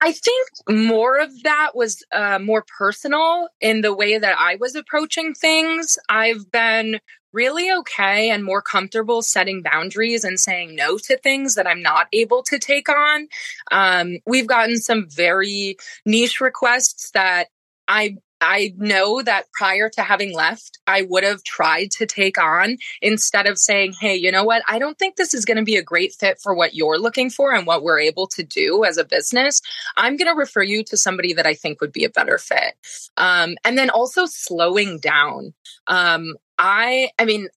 [0.02, 4.76] I think more of that was uh, more personal in the way that I was
[4.76, 5.98] approaching things.
[6.10, 7.00] I've been
[7.34, 12.08] really okay and more comfortable setting boundaries and saying no to things that I'm not
[12.14, 13.28] able to take on.
[13.72, 17.48] Um, we've gotten some very niche requests that
[17.88, 22.78] I I know that prior to having left, I would have tried to take on
[23.02, 24.64] instead of saying, Hey, you know what?
[24.68, 27.30] I don't think this is going to be a great fit for what you're looking
[27.30, 29.62] for and what we're able to do as a business.
[29.96, 32.74] I'm going to refer you to somebody that I think would be a better fit.
[33.16, 35.54] Um, and then also slowing down.
[35.88, 37.48] Um, I, I mean,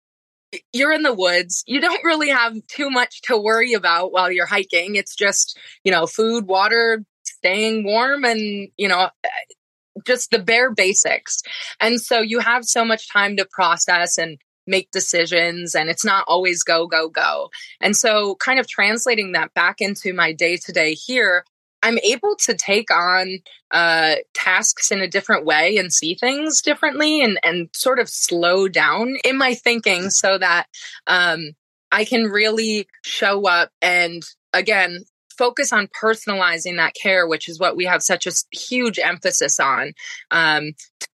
[0.73, 1.65] you're in the woods.
[1.67, 4.97] You don't really have too much to worry about while you're hiking.
[4.97, 9.11] It's just, you know, food, water, staying warm and, you know,
[10.07, 11.43] just the bare basics.
[11.81, 16.25] And so you have so much time to process and make decisions and it's not
[16.27, 17.51] always go go go.
[17.81, 21.45] And so kind of translating that back into my day to day here,
[21.83, 27.23] I'm able to take on uh, tasks in a different way and see things differently
[27.23, 30.67] and, and sort of slow down in my thinking so that
[31.07, 31.51] um,
[31.93, 34.23] I can really show up and
[34.55, 35.05] again
[35.37, 39.93] focus on personalizing that care, which is what we have such a huge emphasis on.
[40.31, 40.73] Um,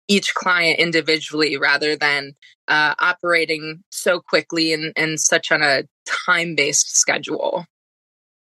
[0.08, 2.32] each client individually rather than
[2.68, 7.66] uh, operating so quickly and, and such on a time based schedule.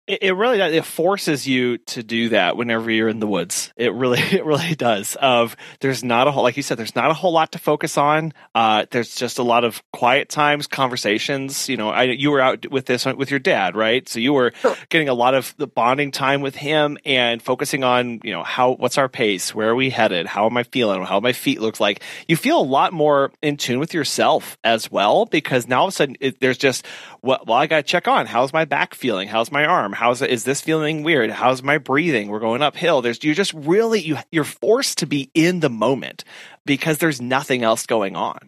[0.06, 0.74] It, it really does.
[0.74, 3.72] It forces you to do that whenever you're in the woods.
[3.78, 5.16] It really, it really does.
[5.16, 7.98] Of there's not a whole, like you said, there's not a whole lot to focus
[7.98, 8.34] on.
[8.54, 11.70] Uh, there's just a lot of quiet times, conversations.
[11.70, 14.08] You know, I, you were out with this with your dad, right?
[14.08, 14.76] So you were sure.
[14.90, 18.74] getting a lot of the bonding time with him and focusing on, you know, how
[18.74, 21.80] what's our pace, where are we headed, how am I feeling, how my feet look
[21.80, 22.02] like.
[22.28, 25.94] You feel a lot more in tune with yourself as well because now all of
[25.94, 26.86] a sudden it, there's just
[27.22, 30.22] well, well I got to check on how's my back feeling, how's my arm How's
[30.22, 30.30] it?
[30.30, 31.30] Is this feeling weird?
[31.32, 32.28] How's my breathing?
[32.28, 33.02] We're going uphill.
[33.02, 36.24] There's you're just really you you're forced to be in the moment
[36.66, 38.40] because there's nothing else going on.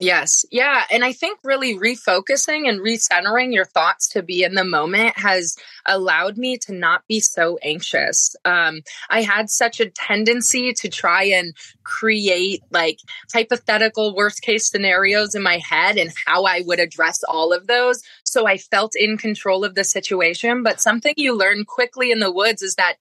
[0.00, 0.46] Yes.
[0.50, 0.84] Yeah.
[0.90, 5.56] And I think really refocusing and recentering your thoughts to be in the moment has
[5.84, 8.34] allowed me to not be so anxious.
[8.46, 12.98] Um, I had such a tendency to try and create like
[13.30, 18.00] hypothetical worst case scenarios in my head and how I would address all of those.
[18.24, 20.62] So I felt in control of the situation.
[20.62, 22.94] But something you learn quickly in the woods is that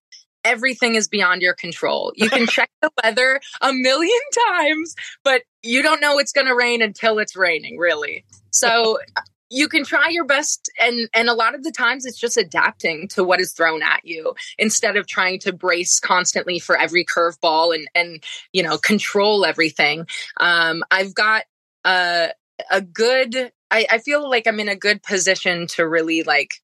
[0.43, 2.11] everything is beyond your control.
[2.15, 6.55] You can check the weather a million times, but you don't know it's going to
[6.55, 8.25] rain until it's raining, really.
[8.51, 8.99] So
[9.49, 13.07] you can try your best and and a lot of the times it's just adapting
[13.07, 17.73] to what is thrown at you instead of trying to brace constantly for every curveball
[17.73, 18.23] and and
[18.53, 20.07] you know control everything.
[20.37, 21.45] Um, I've got
[21.83, 22.29] a
[22.69, 26.61] a good I, I feel like I'm in a good position to really like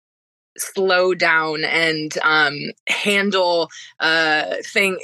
[0.58, 2.58] slow down and um,
[2.88, 4.98] handle uh, thing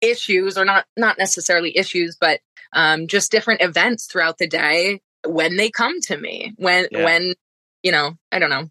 [0.00, 2.40] issues or not not necessarily issues but
[2.74, 7.04] um, just different events throughout the day when they come to me when yeah.
[7.04, 7.34] when
[7.82, 8.68] you know i don't know.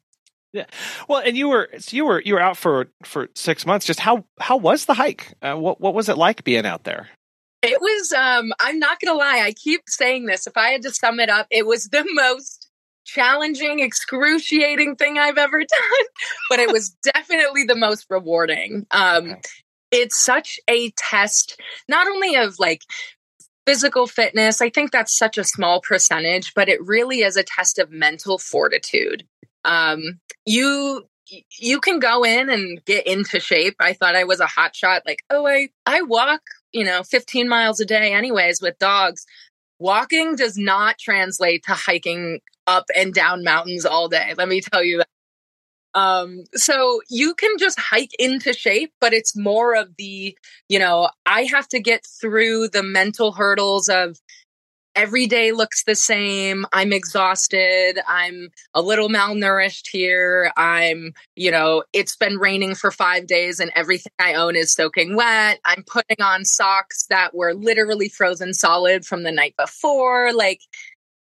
[0.54, 0.66] Yeah.
[1.08, 3.86] Well and you were so you were you were out for for six months.
[3.86, 5.34] Just how how was the hike?
[5.42, 7.08] Uh, what what was it like being out there?
[7.62, 10.92] It was um i'm not gonna lie i keep saying this if i had to
[10.92, 12.61] sum it up it was the most
[13.06, 16.06] challenging, excruciating thing I've ever done,
[16.50, 18.86] but it was definitely the most rewarding.
[18.92, 19.38] Um.
[19.94, 21.60] It's such a test,
[21.90, 22.84] not only of like
[23.66, 27.80] physical fitness, I think that's such a small percentage, but it really is a test
[27.80, 29.26] of mental fortitude.
[29.64, 31.04] Um, you
[31.60, 33.76] you can go in and get into shape.
[33.80, 36.42] I thought I was a hot shot, like, oh, I I walk,
[36.74, 39.26] you know, 15 miles a day anyways with dogs.
[39.82, 44.36] Walking does not translate to hiking up and down mountains all day.
[44.38, 45.08] Let me tell you that.
[46.00, 50.38] Um, so you can just hike into shape, but it's more of the,
[50.70, 54.18] you know, I have to get through the mental hurdles of
[54.96, 56.66] every day looks the same.
[56.74, 58.00] I'm exhausted.
[58.08, 60.52] I'm a little malnourished here.
[60.58, 65.16] I'm, you know, it's been raining for five days and everything I own is soaking
[65.16, 65.60] wet.
[65.66, 70.34] I'm putting on socks that were literally frozen solid from the night before.
[70.34, 70.62] Like,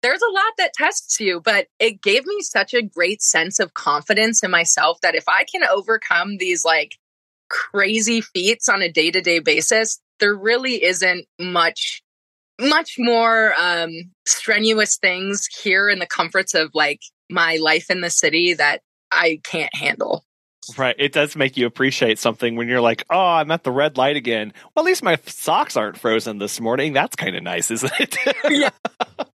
[0.02, 3.74] there's a lot that tests you, but it gave me such a great sense of
[3.74, 6.96] confidence in myself that if I can overcome these like
[7.48, 12.02] crazy feats on a day to day basis, there really isn't much
[12.60, 13.90] much more um,
[14.26, 19.40] strenuous things here in the comforts of like my life in the city that I
[19.44, 20.24] can't handle.
[20.76, 20.96] Right.
[20.98, 24.16] It does make you appreciate something when you're like, oh, I'm at the red light
[24.16, 24.52] again.
[24.74, 26.92] Well, at least my socks aren't frozen this morning.
[26.92, 28.16] That's kind of nice, isn't it?
[28.50, 28.70] yeah.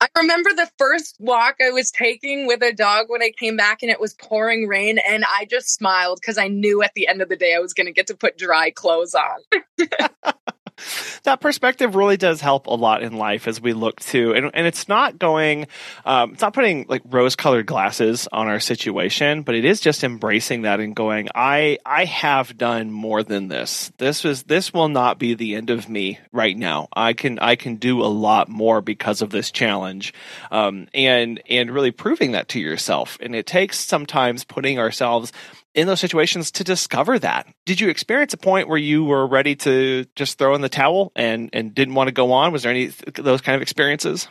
[0.01, 3.83] I remember the first walk I was taking with a dog when I came back
[3.83, 4.99] and it was pouring rain.
[5.07, 7.73] And I just smiled because I knew at the end of the day I was
[7.73, 9.61] going to get to put dry clothes on.
[11.23, 14.67] that perspective really does help a lot in life as we look to, and, and
[14.67, 15.67] it's not going,
[16.05, 20.03] um, it's not putting like rose colored glasses on our situation, but it is just
[20.03, 23.91] embracing that and going, I, I have done more than this.
[23.97, 26.87] This was, this will not be the end of me right now.
[26.93, 30.13] I can, I can do a lot more because of this challenge.
[30.51, 33.17] Um, and, and really proving that to yourself.
[33.21, 35.31] And it takes sometimes putting ourselves
[35.75, 37.47] in those situations to discover that.
[37.65, 41.11] Did you experience a point where you were ready to just throw in the towel
[41.15, 42.51] and and didn't want to go on?
[42.51, 44.27] Was there any those kind of experiences?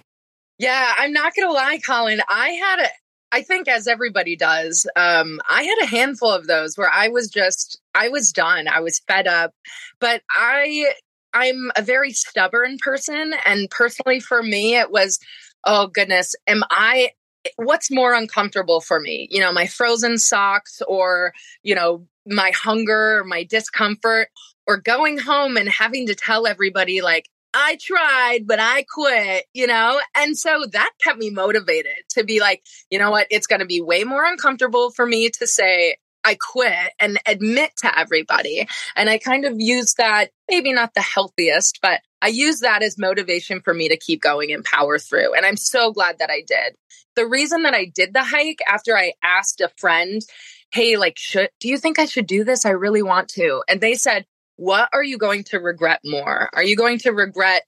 [0.59, 2.21] Yeah, I'm not going to lie, Colin.
[2.29, 2.89] I had a
[3.31, 7.29] I think as everybody does, um, I had a handful of those where I was
[7.29, 8.69] just I was done.
[8.69, 9.53] I was fed up.
[10.01, 10.93] But I
[11.35, 15.19] I'm a very stubborn person and personally for me it was
[15.65, 17.11] oh goodness, am I
[17.57, 19.29] what's more uncomfortable for me?
[19.31, 24.29] You know, my frozen socks or, you know, my hunger, my discomfort,
[24.67, 29.67] or going home and having to tell everybody, like, I tried, but I quit, you
[29.67, 30.01] know?
[30.15, 33.27] And so that kept me motivated to be like, you know what?
[33.31, 35.97] It's going to be way more uncomfortable for me to say,
[36.29, 38.69] I quit and admit to everybody.
[38.95, 42.99] And I kind of use that, maybe not the healthiest, but I use that as
[42.99, 45.35] motivation for me to keep going and power through.
[45.35, 46.75] And I'm so glad that I did
[47.19, 50.23] the reason that I did the hike after I asked a friend,
[50.71, 52.65] Hey, like, should, do you think I should do this?
[52.65, 53.65] I really want to.
[53.69, 54.25] And they said,
[54.59, 56.51] what are you going to regret more?
[56.53, 57.63] Are you going to regret,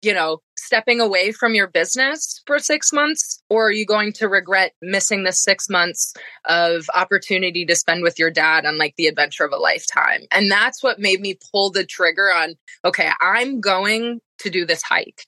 [0.00, 3.42] you know, stepping away from your business for six months?
[3.48, 6.14] Or are you going to regret missing the six months
[6.44, 10.22] of opportunity to spend with your dad on like the adventure of a lifetime?
[10.30, 14.82] And that's what made me pull the trigger on, okay, I'm going to do this
[14.82, 15.24] hike.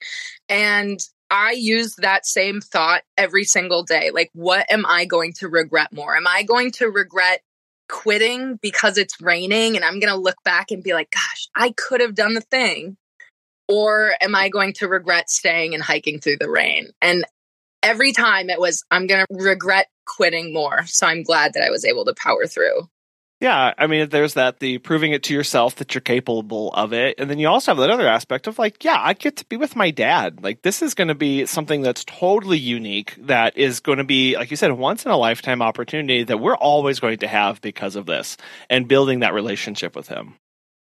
[0.49, 4.11] And I use that same thought every single day.
[4.13, 6.17] Like, what am I going to regret more?
[6.17, 7.43] Am I going to regret
[7.89, 11.73] quitting because it's raining and I'm going to look back and be like, gosh, I
[11.77, 12.97] could have done the thing?
[13.69, 16.89] Or am I going to regret staying and hiking through the rain?
[17.03, 17.25] And
[17.83, 20.87] every time it was, I'm going to regret quitting more.
[20.87, 22.89] So I'm glad that I was able to power through.
[23.41, 27.21] Yeah, I mean, there's that the proving it to yourself that you're capable of it,
[27.21, 29.57] and then you also have that other aspect of like, yeah, I get to be
[29.57, 30.43] with my dad.
[30.43, 33.15] Like, this is going to be something that's totally unique.
[33.17, 36.41] That is going to be, like you said, a once in a lifetime opportunity that
[36.41, 38.37] we're always going to have because of this,
[38.69, 40.35] and building that relationship with him.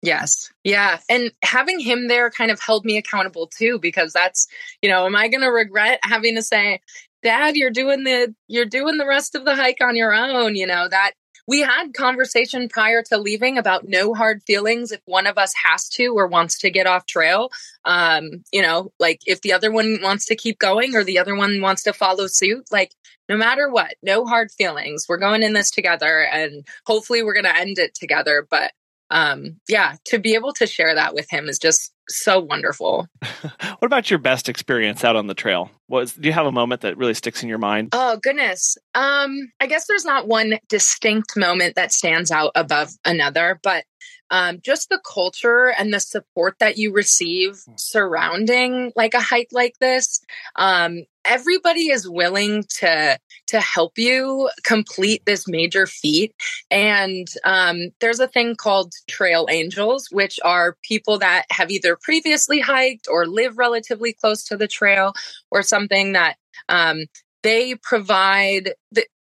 [0.02, 0.50] Yes.
[0.64, 0.98] Yeah.
[1.08, 4.48] And having him there kind of held me accountable too, because that's,
[4.82, 6.80] you know, am I going to regret having to say,
[7.22, 10.56] dad, you're doing the, you're doing the rest of the hike on your own.
[10.56, 11.12] You know, that
[11.46, 15.88] we had conversation prior to leaving about no hard feelings if one of us has
[15.90, 17.50] to or wants to get off trail
[17.84, 21.34] um you know like if the other one wants to keep going or the other
[21.34, 22.94] one wants to follow suit like
[23.28, 27.44] no matter what no hard feelings we're going in this together and hopefully we're going
[27.44, 28.72] to end it together but
[29.12, 33.06] um yeah to be able to share that with him is just so wonderful.
[33.42, 35.70] what about your best experience out on the trail?
[35.88, 37.90] Was do you have a moment that really sticks in your mind?
[37.92, 38.76] Oh goodness.
[38.94, 43.84] Um I guess there's not one distinct moment that stands out above another, but
[44.32, 47.74] um, just the culture and the support that you receive hmm.
[47.76, 50.20] surrounding like a hike like this
[50.56, 56.34] um, everybody is willing to to help you complete this major feat
[56.70, 62.58] and um, there's a thing called trail angels which are people that have either previously
[62.58, 65.12] hiked or live relatively close to the trail
[65.50, 66.36] or something that
[66.68, 67.04] um,
[67.42, 68.72] they provide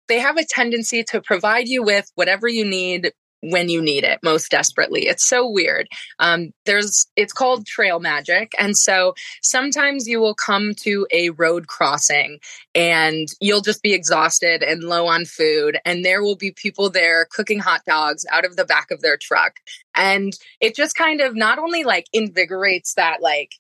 [0.09, 4.19] they have a tendency to provide you with whatever you need when you need it
[4.23, 5.07] most desperately.
[5.07, 5.89] It's so weird.
[6.19, 11.67] Um, there's it's called trail magic, and so sometimes you will come to a road
[11.67, 12.41] crossing
[12.75, 17.27] and you'll just be exhausted and low on food, and there will be people there
[17.31, 19.57] cooking hot dogs out of the back of their truck,
[19.95, 23.55] and it just kind of not only like invigorates that like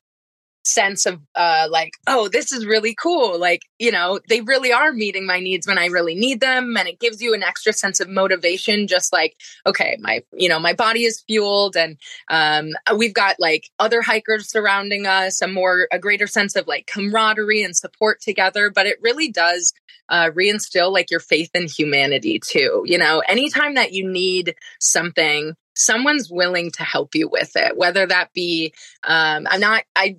[0.68, 3.38] sense of uh like oh this is really cool.
[3.38, 6.88] Like you know they really are meeting my needs when i really need them and
[6.88, 10.72] it gives you an extra sense of motivation just like okay my you know my
[10.72, 11.96] body is fueled and
[12.28, 16.86] um we've got like other hikers surrounding us a more a greater sense of like
[16.86, 18.70] camaraderie and support together.
[18.70, 19.72] But it really does
[20.08, 23.22] uh reinstill like your faith in humanity too you know?
[23.28, 28.74] Anytime that you need something someone's willing to help you with it whether that be
[29.04, 30.16] um i'm not i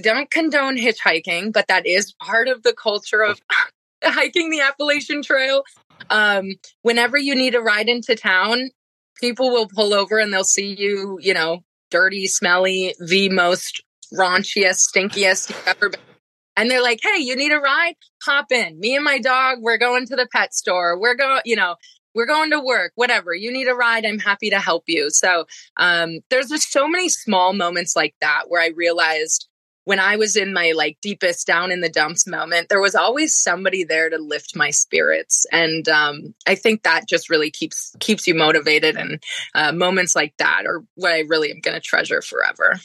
[0.00, 3.40] don't condone hitchhiking, but that is part of the culture of
[4.04, 5.64] hiking the Appalachian Trail.
[6.10, 8.70] Um, whenever you need a ride into town,
[9.20, 13.82] people will pull over and they'll see you, you know, dirty, smelly, the most
[14.12, 16.00] raunchiest, stinkiest you've ever been.
[16.56, 17.94] And they're like, hey, you need a ride?
[18.24, 18.78] Hop in.
[18.78, 20.98] Me and my dog, we're going to the pet store.
[20.98, 21.76] We're going, you know,
[22.14, 23.34] we're going to work, whatever.
[23.34, 24.04] You need a ride.
[24.04, 25.08] I'm happy to help you.
[25.10, 25.46] So
[25.78, 29.48] um, there's just so many small moments like that where I realized
[29.84, 33.34] when I was in my like deepest down in the dumps moment, there was always
[33.34, 38.26] somebody there to lift my spirits, and um, I think that just really keeps keeps
[38.26, 38.96] you motivated.
[38.96, 39.22] And
[39.54, 42.78] uh, moments like that are what I really am going to treasure forever.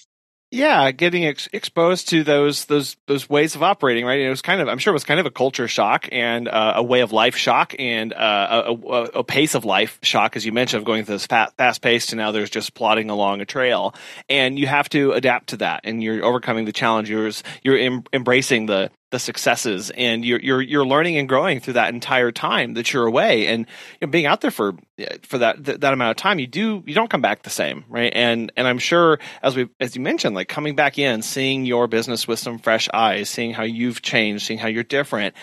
[0.49, 4.21] Yeah, getting ex- exposed to those those those ways of operating, right?
[4.21, 6.73] It was kind of, I'm sure, it was kind of a culture shock and uh,
[6.77, 10.45] a way of life shock and uh, a, a, a, pace of life shock, as
[10.45, 13.45] you mentioned, of going to this fast pace to now there's just plodding along a
[13.45, 13.93] trail,
[14.29, 17.09] and you have to adapt to that, and you're overcoming the challenge.
[17.09, 17.29] You're
[17.61, 21.93] you're em- embracing the the successes and you're you're you're learning and growing through that
[21.93, 23.47] entire time that you're away.
[23.47, 23.65] And
[23.99, 24.75] you know, being out there for
[25.23, 28.11] for that that amount of time you do you don't come back the same right?
[28.13, 31.87] And and I'm sure as we as you mentioned like coming back in seeing your
[31.87, 35.35] business with some fresh eyes seeing how you've changed seeing how you're different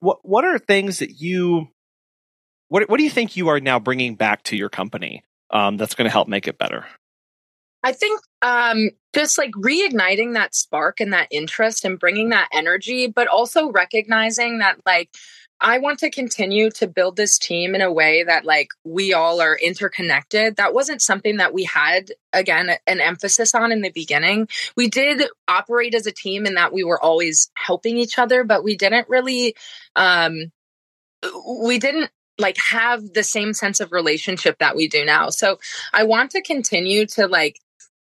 [0.00, 1.68] what what are things that you
[2.68, 5.94] what what do you think you are now bringing back to your company um, that's
[5.94, 6.86] going to help make it better
[7.82, 13.06] I think um, just like reigniting that spark and that interest and bringing that energy,
[13.06, 15.10] but also recognizing that like
[15.62, 19.40] I want to continue to build this team in a way that like we all
[19.40, 20.56] are interconnected.
[20.56, 24.48] That wasn't something that we had again an emphasis on in the beginning.
[24.76, 28.64] We did operate as a team in that we were always helping each other, but
[28.64, 29.54] we didn't really
[29.94, 30.50] um
[31.62, 35.30] we didn't like have the same sense of relationship that we do now.
[35.30, 35.58] So
[35.92, 37.60] I want to continue to like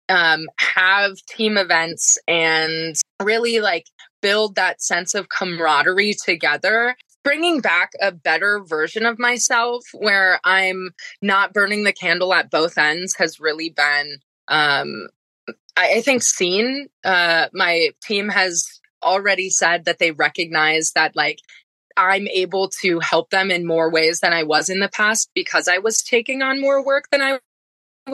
[0.09, 3.85] um, have team events and really like
[4.21, 10.91] build that sense of camaraderie together bringing back a better version of myself where i'm
[11.21, 15.09] not burning the candle at both ends has really been um,
[15.77, 16.87] I, I, think seen.
[17.03, 18.65] Uh, my team has
[19.03, 21.39] already said that they recognize that like
[21.95, 25.67] i'm able to help them in more ways than i was in the past because
[25.67, 27.39] i was taking on more work than i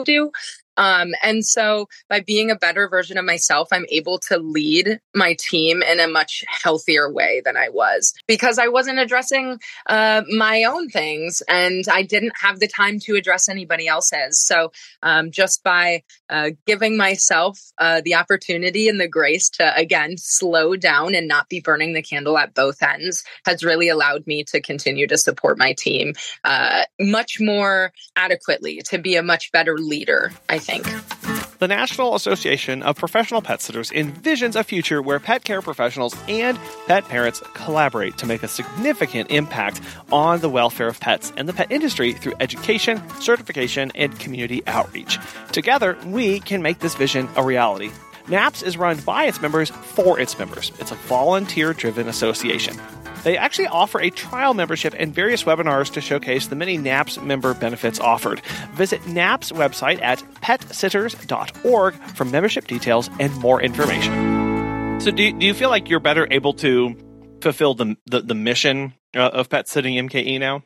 [0.04, 0.30] do
[0.76, 5.36] um, and so by being a better version of myself, I'm able to lead my
[5.38, 9.58] team in a much healthier way than I was because I wasn't addressing
[9.88, 14.44] uh, my own things and I didn't have the time to address anybody else's.
[14.44, 14.72] So
[15.02, 20.76] um, just by uh, giving myself uh, the opportunity and the grace to, again, slow
[20.76, 24.60] down and not be burning the candle at both ends has really allowed me to
[24.60, 26.14] continue to support my team
[26.44, 31.58] uh, much more adequately, to be a much better leader, I think.
[31.58, 36.58] The National Association of Professional Pet Sitters envisions a future where pet care professionals and
[36.86, 39.80] pet parents collaborate to make a significant impact
[40.12, 45.18] on the welfare of pets and the pet industry through education, certification, and community outreach.
[45.52, 47.90] Together, we can make this vision a reality.
[48.28, 50.72] NAPPS is run by its members for its members.
[50.78, 52.76] It's a volunteer driven association.
[53.22, 57.54] They actually offer a trial membership and various webinars to showcase the many NAPPS member
[57.54, 58.40] benefits offered.
[58.74, 65.00] Visit NAPPS website at petsitters.org for membership details and more information.
[65.00, 66.96] So, do, do you feel like you're better able to
[67.40, 70.62] fulfill the, the, the mission uh, of pet sitting MKE now?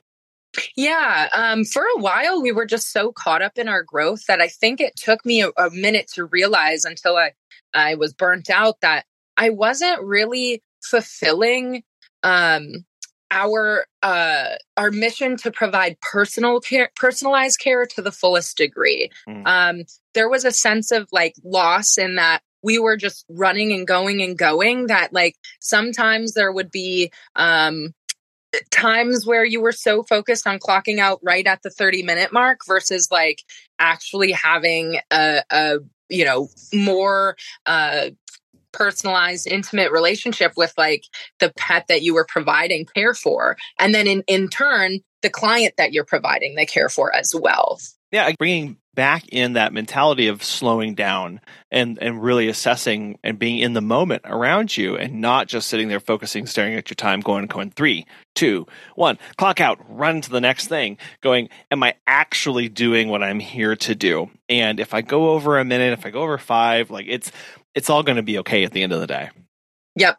[0.76, 4.40] Yeah, um, for a while we were just so caught up in our growth that
[4.40, 7.32] I think it took me a, a minute to realize until I
[7.74, 9.04] I was burnt out that
[9.36, 11.82] I wasn't really fulfilling
[12.22, 12.84] um,
[13.30, 19.10] our uh, our mission to provide personal care, personalized care to the fullest degree.
[19.28, 19.46] Mm.
[19.46, 23.86] Um, there was a sense of like loss in that we were just running and
[23.86, 24.88] going and going.
[24.88, 27.94] That like sometimes there would be um,
[28.70, 32.60] times where you were so focused on clocking out right at the 30 minute mark
[32.66, 33.42] versus like
[33.78, 35.78] actually having a, a
[36.10, 37.36] you know more
[37.66, 38.10] uh
[38.72, 41.04] personalized intimate relationship with like
[41.38, 43.56] the pet that you were providing care for.
[43.78, 47.80] And then in in turn the client that you're providing the care for as well.
[48.10, 53.58] Yeah bringing back in that mentality of slowing down and and really assessing and being
[53.58, 57.20] in the moment around you and not just sitting there focusing staring at your time
[57.20, 58.66] going going three two
[58.96, 63.40] one clock out run to the next thing going am i actually doing what i'm
[63.40, 64.28] here to do?
[64.48, 67.30] And if i go over a minute if i go over five like it's
[67.74, 69.30] it's all going to be okay at the end of the day.
[69.94, 70.18] Yep.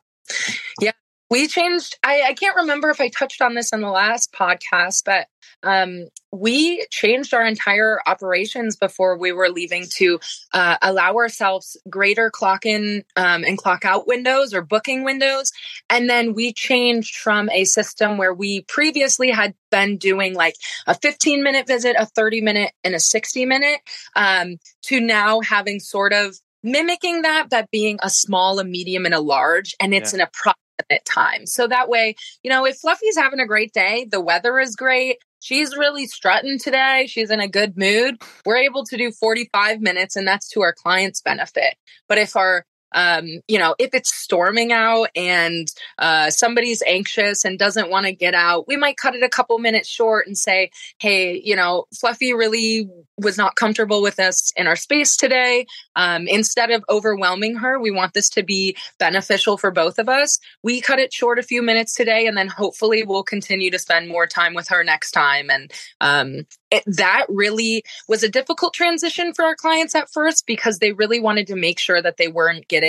[0.80, 0.92] Yeah
[1.32, 5.04] we changed I, I can't remember if i touched on this in the last podcast
[5.06, 5.28] but
[5.64, 10.20] um, we changed our entire operations before we were leaving to
[10.54, 15.52] uh, allow ourselves greater clock in um, and clock out windows or booking windows.
[15.90, 20.56] And then we changed from a system where we previously had been doing like
[20.88, 23.82] a 15 minute visit, a 30 minute, and a 60 minute
[24.16, 29.14] um, to now having sort of mimicking that, but being a small, a medium, and
[29.14, 29.76] a large.
[29.80, 30.22] And it's yeah.
[30.22, 30.61] an approximate
[31.06, 31.46] time.
[31.46, 35.18] So that way, you know, if Fluffy's having a great day, the weather is great,
[35.40, 37.08] she's really strutting today.
[37.08, 38.22] She's in a good mood.
[38.46, 41.76] We're able to do 45 minutes and that's to our client's benefit.
[42.08, 45.68] But if our um, you know, if it's storming out and
[45.98, 49.58] uh, somebody's anxious and doesn't want to get out, we might cut it a couple
[49.60, 54.68] minutes short and say, hey, you know, Fluffy really was not comfortable with us in
[54.68, 55.66] our space today.
[55.96, 60.40] Um, instead of overwhelming her, we want this to be beneficial for both of us.
[60.64, 64.10] We cut it short a few minutes today, and then hopefully we'll continue to spend
[64.10, 65.50] more time with her next time.
[65.50, 65.72] And
[66.02, 70.92] um, it, that really was a difficult transition for our clients at first because they
[70.92, 72.81] really wanted to make sure that they weren't getting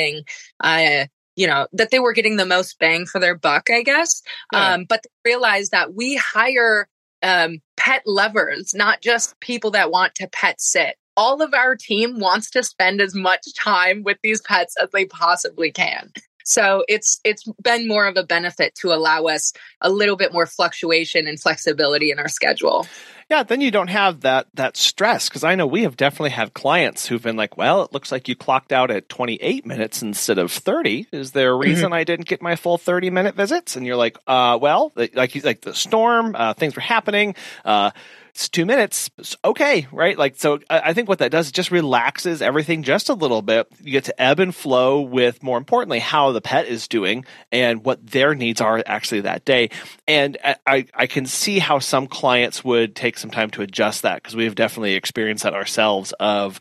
[0.61, 4.23] uh, you know that they were getting the most bang for their buck i guess.
[4.53, 4.75] Yeah.
[4.75, 6.89] um, but they realized that we hire
[7.23, 10.97] um, pet lovers not just people that want to pet sit.
[11.15, 15.05] All of our team wants to spend as much time with these pets as they
[15.05, 16.11] possibly can
[16.45, 20.47] so it's it's been more of a benefit to allow us a little bit more
[20.47, 22.87] fluctuation and flexibility in our schedule.
[23.31, 26.53] Yeah, then you don't have that that stress because I know we have definitely had
[26.53, 30.39] clients who've been like, "Well, it looks like you clocked out at 28 minutes instead
[30.39, 31.07] of 30.
[31.13, 31.95] Is there a reason mm-hmm.
[31.95, 35.61] I didn't get my full 30 minute visits?" And you're like, "Uh, well, like like
[35.63, 37.35] the storm, uh, things were happening."
[37.65, 37.93] Uh,
[38.35, 39.11] it's two minutes.
[39.45, 40.17] okay, right?
[40.17, 43.67] Like, so I think what that does is just relaxes everything just a little bit.
[43.81, 47.85] You get to ebb and flow with, more importantly, how the pet is doing and
[47.85, 49.69] what their needs are actually that day.
[50.09, 54.23] And I, I can see how some clients would take some time to adjust that
[54.23, 56.59] because we've definitely experienced that ourselves of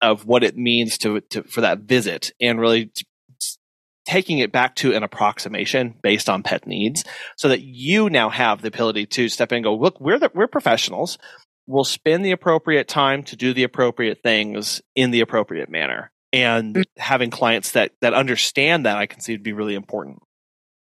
[0.00, 2.90] of what it means to, to for that visit and really
[4.04, 7.04] taking it back to an approximation based on pet needs
[7.36, 10.30] so that you now have the ability to step in and go, look, we're the,
[10.34, 11.18] we're professionals.
[11.66, 16.10] We'll spend the appropriate time to do the appropriate things in the appropriate manner.
[16.32, 17.00] And mm-hmm.
[17.00, 20.18] having clients that that understand that I can see would be really important.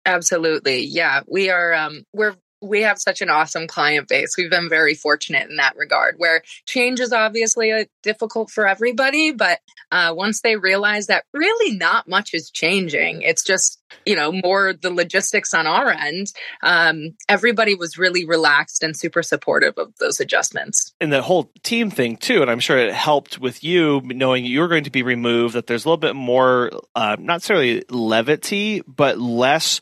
[0.05, 0.85] Absolutely.
[0.85, 1.21] Yeah.
[1.27, 2.35] We are um we're
[2.65, 4.35] we have such an awesome client base.
[4.37, 9.31] We've been very fortunate in that regard, where change is obviously uh, difficult for everybody.
[9.31, 9.59] But
[9.91, 14.73] uh, once they realize that really not much is changing, it's just, you know, more
[14.73, 16.27] the logistics on our end,
[16.63, 20.93] um, everybody was really relaxed and super supportive of those adjustments.
[20.99, 22.41] And the whole team thing, too.
[22.41, 25.85] And I'm sure it helped with you knowing you're going to be removed, that there's
[25.85, 29.79] a little bit more, uh, not necessarily levity, but less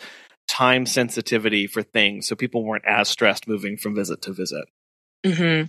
[0.47, 4.65] time sensitivity for things so people weren't as stressed moving from visit to visit
[5.25, 5.65] mm-hmm.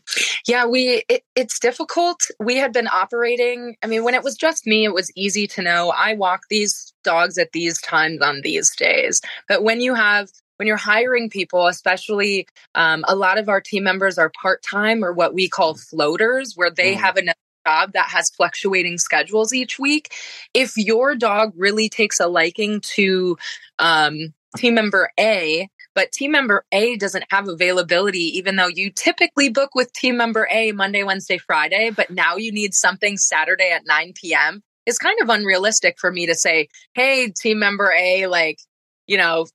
[0.47, 4.67] yeah we it, it's difficult we had been operating i mean when it was just
[4.67, 8.75] me it was easy to know i walk these dogs at these times on these
[8.77, 13.61] days but when you have when you're hiring people, especially um, a lot of our
[13.61, 17.01] team members are part time or what we call floaters, where they mm.
[17.01, 17.23] have a
[17.67, 20.13] job that has fluctuating schedules each week.
[20.53, 23.37] If your dog really takes a liking to
[23.79, 29.49] um, team member A, but team member A doesn't have availability, even though you typically
[29.49, 33.83] book with team member A Monday, Wednesday, Friday, but now you need something Saturday at
[33.87, 34.63] 9 p.m.
[34.87, 38.59] It's kind of unrealistic for me to say, hey, team member A, like,
[39.07, 39.47] you know,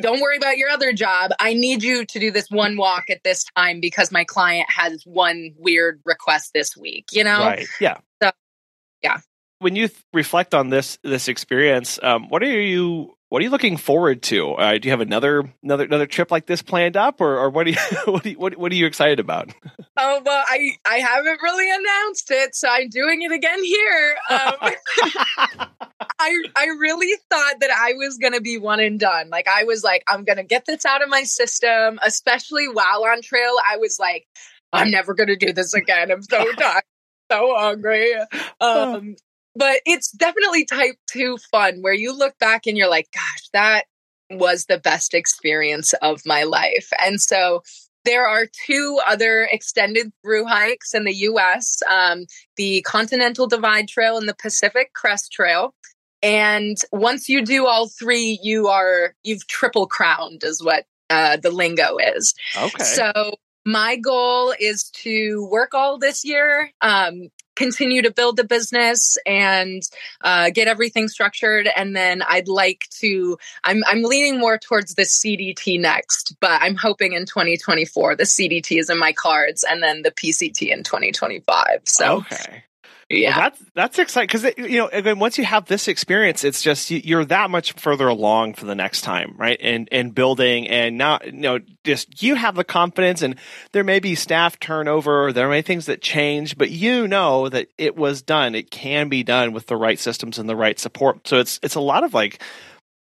[0.00, 1.30] don't worry about your other job.
[1.40, 5.02] I need you to do this one walk at this time because my client has
[5.04, 7.38] one weird request this week, you know?
[7.38, 7.66] Right.
[7.80, 7.98] Yeah.
[8.22, 8.30] So,
[9.02, 9.18] yeah.
[9.60, 13.50] When you th- reflect on this this experience, um, what are you what are you
[13.50, 14.52] looking forward to?
[14.52, 17.66] Uh, do you have another another another trip like this planned up, or, or what,
[17.66, 19.54] are you, what, are you, what, what are you excited about?
[19.96, 24.16] Oh well, I I haven't really announced it, so I'm doing it again here.
[24.28, 24.52] Um,
[26.18, 29.30] I I really thought that I was gonna be one and done.
[29.30, 33.22] Like I was like, I'm gonna get this out of my system, especially while on
[33.22, 33.56] trail.
[33.66, 34.26] I was like,
[34.74, 36.12] I'm never gonna do this again.
[36.12, 36.82] I'm so tired,
[37.30, 38.12] so hungry.
[38.60, 39.16] Um,
[39.54, 43.84] but it's definitely type two fun where you look back and you're like, gosh, that
[44.30, 46.88] was the best experience of my life.
[47.04, 47.62] And so
[48.04, 52.24] there are two other extended through hikes in the US um,
[52.56, 55.74] the Continental Divide Trail and the Pacific Crest Trail.
[56.22, 61.50] And once you do all three, you are, you've triple crowned, is what uh, the
[61.50, 62.34] lingo is.
[62.56, 62.84] Okay.
[62.84, 63.34] So
[63.64, 69.82] my goal is to work all this year, um, continue to build the business and
[70.22, 71.68] uh, get everything structured.
[71.76, 76.76] And then i'd like to i'm i'm leaning more towards the cdt next but i'm
[76.76, 81.82] hoping in 2024 the cdt is in my cards and then the pct in 2025
[81.84, 82.64] so okay
[83.12, 86.90] yeah, that's that's exciting because you know again once you have this experience, it's just
[86.90, 89.58] you, are that much further along for the next time, right?
[89.60, 93.36] And and building and now you know just you have the confidence, and
[93.72, 97.68] there may be staff turnover, there may be things that change, but you know that
[97.76, 98.54] it was done.
[98.54, 101.28] It can be done with the right systems and the right support.
[101.28, 102.42] So it's it's a lot of like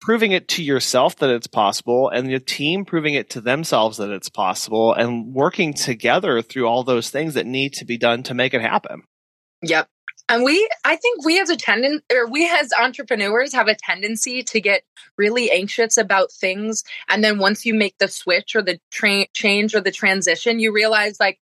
[0.01, 4.11] proving it to yourself that it's possible and your team proving it to themselves that
[4.11, 8.33] it's possible and working together through all those things that need to be done to
[8.33, 9.01] make it happen.
[9.61, 9.87] Yep.
[10.29, 14.43] And we, I think we as a tendon, or we as entrepreneurs have a tendency
[14.43, 14.83] to get
[15.17, 16.83] really anxious about things.
[17.07, 20.73] And then once you make the switch or the tra- change or the transition, you
[20.73, 21.39] realize like,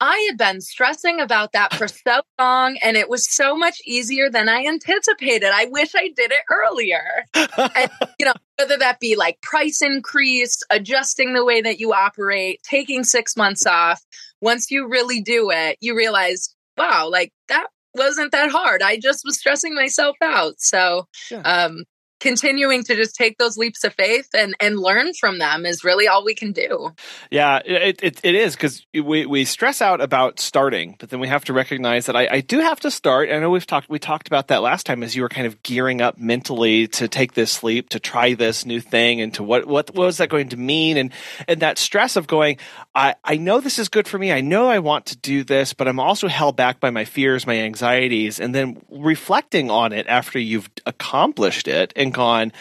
[0.00, 4.28] I had been stressing about that for so long and it was so much easier
[4.28, 5.50] than I anticipated.
[5.52, 7.24] I wish I did it earlier.
[7.34, 12.62] and, you know, whether that be like price increase, adjusting the way that you operate,
[12.62, 14.02] taking six months off,
[14.40, 18.82] once you really do it, you realize wow, like that wasn't that hard.
[18.82, 20.54] I just was stressing myself out.
[20.58, 21.40] So, yeah.
[21.40, 21.84] um,
[22.20, 26.08] continuing to just take those leaps of faith and and learn from them is really
[26.08, 26.92] all we can do.
[27.30, 31.28] Yeah it it, it is because we we stress out about starting but then we
[31.28, 33.30] have to recognize that I, I do have to start.
[33.30, 35.62] I know we've talked we talked about that last time as you were kind of
[35.62, 39.66] gearing up mentally to take this leap to try this new thing and to what
[39.66, 40.96] what, what was that going to mean?
[40.96, 41.12] And
[41.48, 42.58] and that stress of going
[42.94, 44.32] i i know this is good for me.
[44.32, 47.46] I know i want to do this but i'm also held back by my fears
[47.46, 48.40] my anxieties.
[48.40, 52.52] And then reflecting on it after you've accomplished it and gone,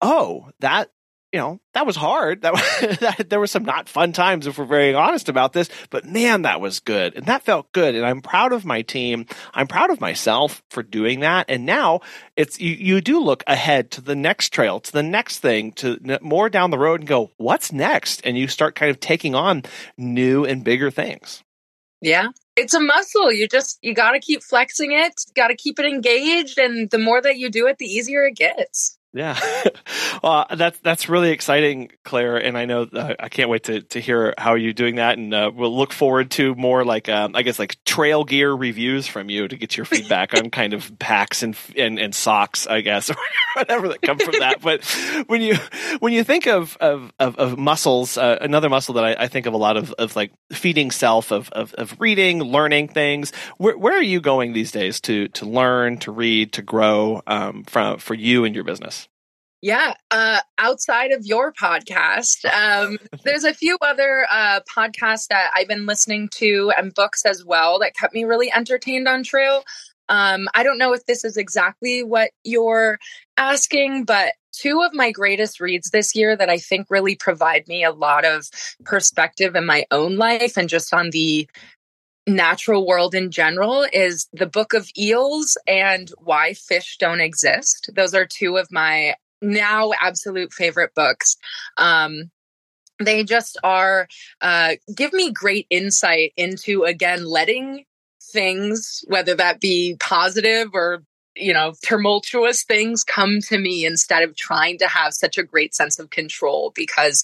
[0.00, 0.90] oh, that
[1.32, 2.42] you know that was hard.
[2.42, 6.04] That, that there were some not fun times if we're very honest about this, but
[6.04, 9.26] man, that was good, and that felt good, and I'm proud of my team.
[9.54, 11.46] I'm proud of myself for doing that.
[11.48, 12.00] And now
[12.36, 12.74] it's you.
[12.74, 16.70] You do look ahead to the next trail, to the next thing, to more down
[16.70, 18.20] the road, and go, what's next?
[18.24, 19.62] And you start kind of taking on
[19.96, 21.42] new and bigger things.
[22.02, 23.32] Yeah, it's a muscle.
[23.32, 26.98] You just you got to keep flexing it, got to keep it engaged, and the
[26.98, 28.98] more that you do it, the easier it gets.
[29.14, 29.38] Yeah,
[30.22, 34.00] well, that's that's really exciting, Claire, and I know uh, I can't wait to to
[34.00, 37.42] hear how you're doing that, and uh, we'll look forward to more like um, I
[37.42, 41.42] guess like trail gear reviews from you to get your feedback on kind of packs
[41.42, 43.16] and and, and socks, I guess, or
[43.54, 44.62] whatever that come from that.
[44.62, 44.82] But
[45.26, 45.56] when you
[45.98, 49.44] when you think of of of, of muscles, uh, another muscle that I, I, think
[49.44, 53.30] of a lot of of like feeding self of of, of reading, learning things.
[53.58, 57.64] Where, where are you going these days to to learn, to read, to grow um,
[57.64, 59.01] from for you and your business?
[59.62, 65.68] Yeah, uh, outside of your podcast, um, there's a few other uh, podcasts that I've
[65.68, 69.62] been listening to and books as well that kept me really entertained on trail.
[70.08, 72.98] Um, I don't know if this is exactly what you're
[73.36, 77.84] asking, but two of my greatest reads this year that I think really provide me
[77.84, 78.50] a lot of
[78.84, 81.48] perspective in my own life and just on the
[82.26, 88.14] natural world in general is the book of eels and why fish don't exist those
[88.14, 91.36] are two of my now absolute favorite books.
[91.76, 92.30] Um,
[92.98, 94.08] they just are
[94.40, 97.84] uh, give me great insight into again letting
[98.22, 101.02] things, whether that be positive or
[101.34, 105.74] you know tumultuous things, come to me instead of trying to have such a great
[105.74, 107.22] sense of control because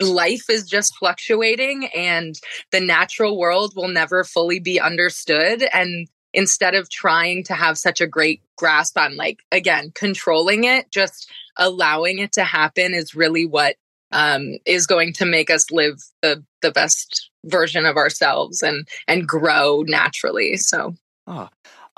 [0.00, 2.38] life is just fluctuating and
[2.70, 8.00] the natural world will never fully be understood and instead of trying to have such
[8.00, 13.46] a great grasp on like again controlling it just allowing it to happen is really
[13.46, 13.76] what
[14.10, 19.26] um, is going to make us live the the best version of ourselves and and
[19.26, 20.56] grow naturally.
[20.56, 20.94] So.
[21.26, 21.48] Oh,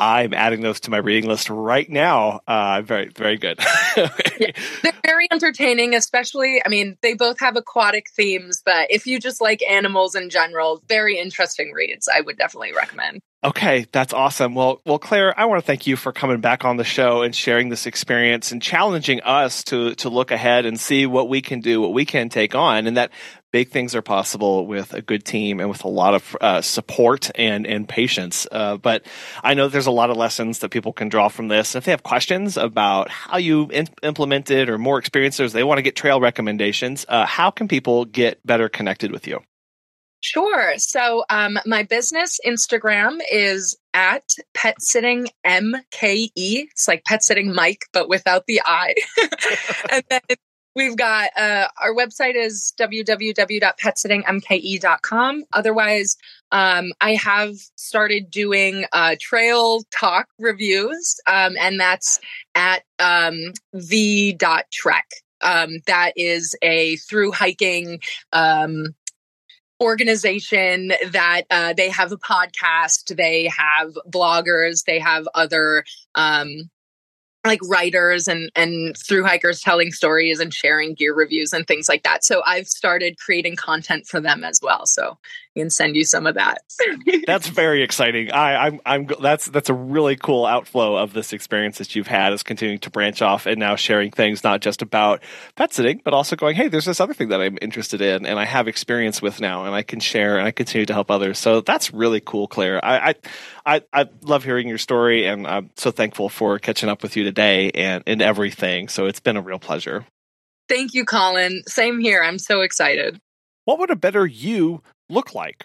[0.00, 2.40] I'm adding those to my reading list right now.
[2.48, 3.60] Uh, very, very good.
[3.96, 9.20] yeah, they're very entertaining, especially, I mean, they both have aquatic themes, but if you
[9.20, 12.08] just like animals in general, very interesting reads.
[12.08, 13.20] I would definitely recommend.
[13.42, 14.54] Okay, that's awesome.
[14.54, 17.34] Well, well, Claire, I want to thank you for coming back on the show and
[17.34, 21.60] sharing this experience and challenging us to to look ahead and see what we can
[21.60, 23.10] do, what we can take on, and that
[23.52, 27.30] big things are possible with a good team and with a lot of uh, support
[27.34, 28.46] and and patience.
[28.50, 29.04] Uh, but
[29.42, 31.74] I know there's a lot of lessons that people can draw from this.
[31.74, 35.82] If they have questions about how you in- implemented or more experiencers, they want to
[35.82, 37.04] get trail recommendations.
[37.08, 39.40] Uh, how can people get better connected with you?
[40.22, 40.74] Sure.
[40.76, 46.30] So um, my business Instagram is at pet sitting MKE.
[46.36, 48.94] It's like pet sitting Mike, but without the I.
[49.90, 50.20] and then
[50.74, 55.44] we've got uh, our website is www.petsittingmke.com.
[55.52, 56.16] Otherwise,
[56.52, 62.20] um, I have started doing uh, trail talk reviews, um, and that's
[62.54, 65.08] at um, the dot trek.
[65.42, 68.00] Um, that is a through hiking
[68.32, 68.94] um,
[69.80, 76.68] organization that uh, they have a podcast, they have bloggers, they have other um,
[77.44, 82.02] like writers and and through hikers telling stories and sharing gear reviews and things like
[82.02, 82.22] that.
[82.22, 84.84] So I've started creating content for them as well.
[84.84, 85.16] So
[85.56, 86.58] I can send you some of that.
[87.26, 88.30] that's very exciting.
[88.30, 92.34] I, I'm I'm that's that's a really cool outflow of this experience that you've had
[92.34, 95.22] is continuing to branch off and now sharing things not just about
[95.56, 98.38] pet sitting, but also going, hey, there's this other thing that I'm interested in and
[98.38, 101.38] I have experience with now and I can share and I continue to help others.
[101.38, 102.84] So that's really cool, Claire.
[102.84, 103.14] I I
[103.66, 107.29] I, I love hearing your story and I'm so thankful for catching up with you
[107.30, 108.88] today and, and everything.
[108.88, 110.04] So it's been a real pleasure.
[110.68, 111.62] Thank you, Colin.
[111.66, 112.22] Same here.
[112.22, 113.18] I'm so excited.
[113.64, 115.64] What would a better you look like?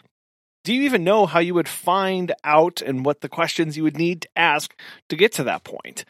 [0.63, 3.97] Do you even know how you would find out and what the questions you would
[3.97, 4.75] need to ask
[5.09, 6.05] to get to that point?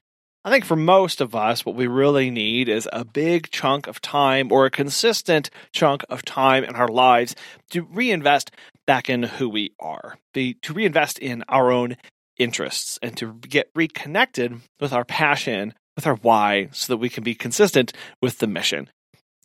[0.45, 3.99] I think for most of us, what we really need is a big chunk of
[3.99, 7.35] time or a consistent chunk of time in our lives
[7.71, 8.51] to reinvest
[8.85, 11.97] back in who we are, to reinvest in our own
[12.37, 17.23] interests and to get reconnected with our passion, with our why, so that we can
[17.23, 18.89] be consistent with the mission.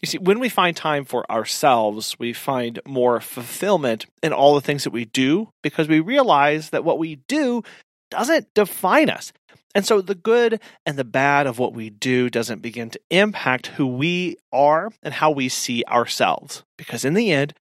[0.02, 4.60] You see, when we find time for ourselves, we find more fulfillment in all the
[4.62, 7.62] things that we do because we realize that what we do
[8.10, 9.32] doesn't define us.
[9.74, 13.68] And so the good and the bad of what we do doesn't begin to impact
[13.68, 16.64] who we are and how we see ourselves.
[16.76, 17.54] Because in the end,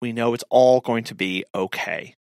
[0.00, 2.16] we know it's all going to be okay.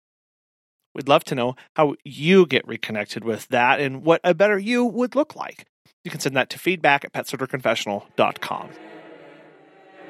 [0.95, 4.84] We'd love to know how you get reconnected with that and what a better you
[4.84, 5.66] would look like.
[6.05, 8.70] You can send that to feedback at petsitterconfessional.com.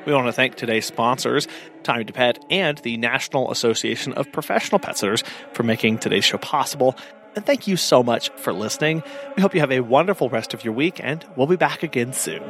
[0.06, 1.46] We want to thank today's sponsors,
[1.82, 5.22] Time to Pet and the National Association of Professional Pet Sitters
[5.52, 6.96] for making today's show possible.
[7.36, 9.02] And thank you so much for listening.
[9.36, 12.12] We hope you have a wonderful rest of your week, and we'll be back again
[12.12, 12.42] soon.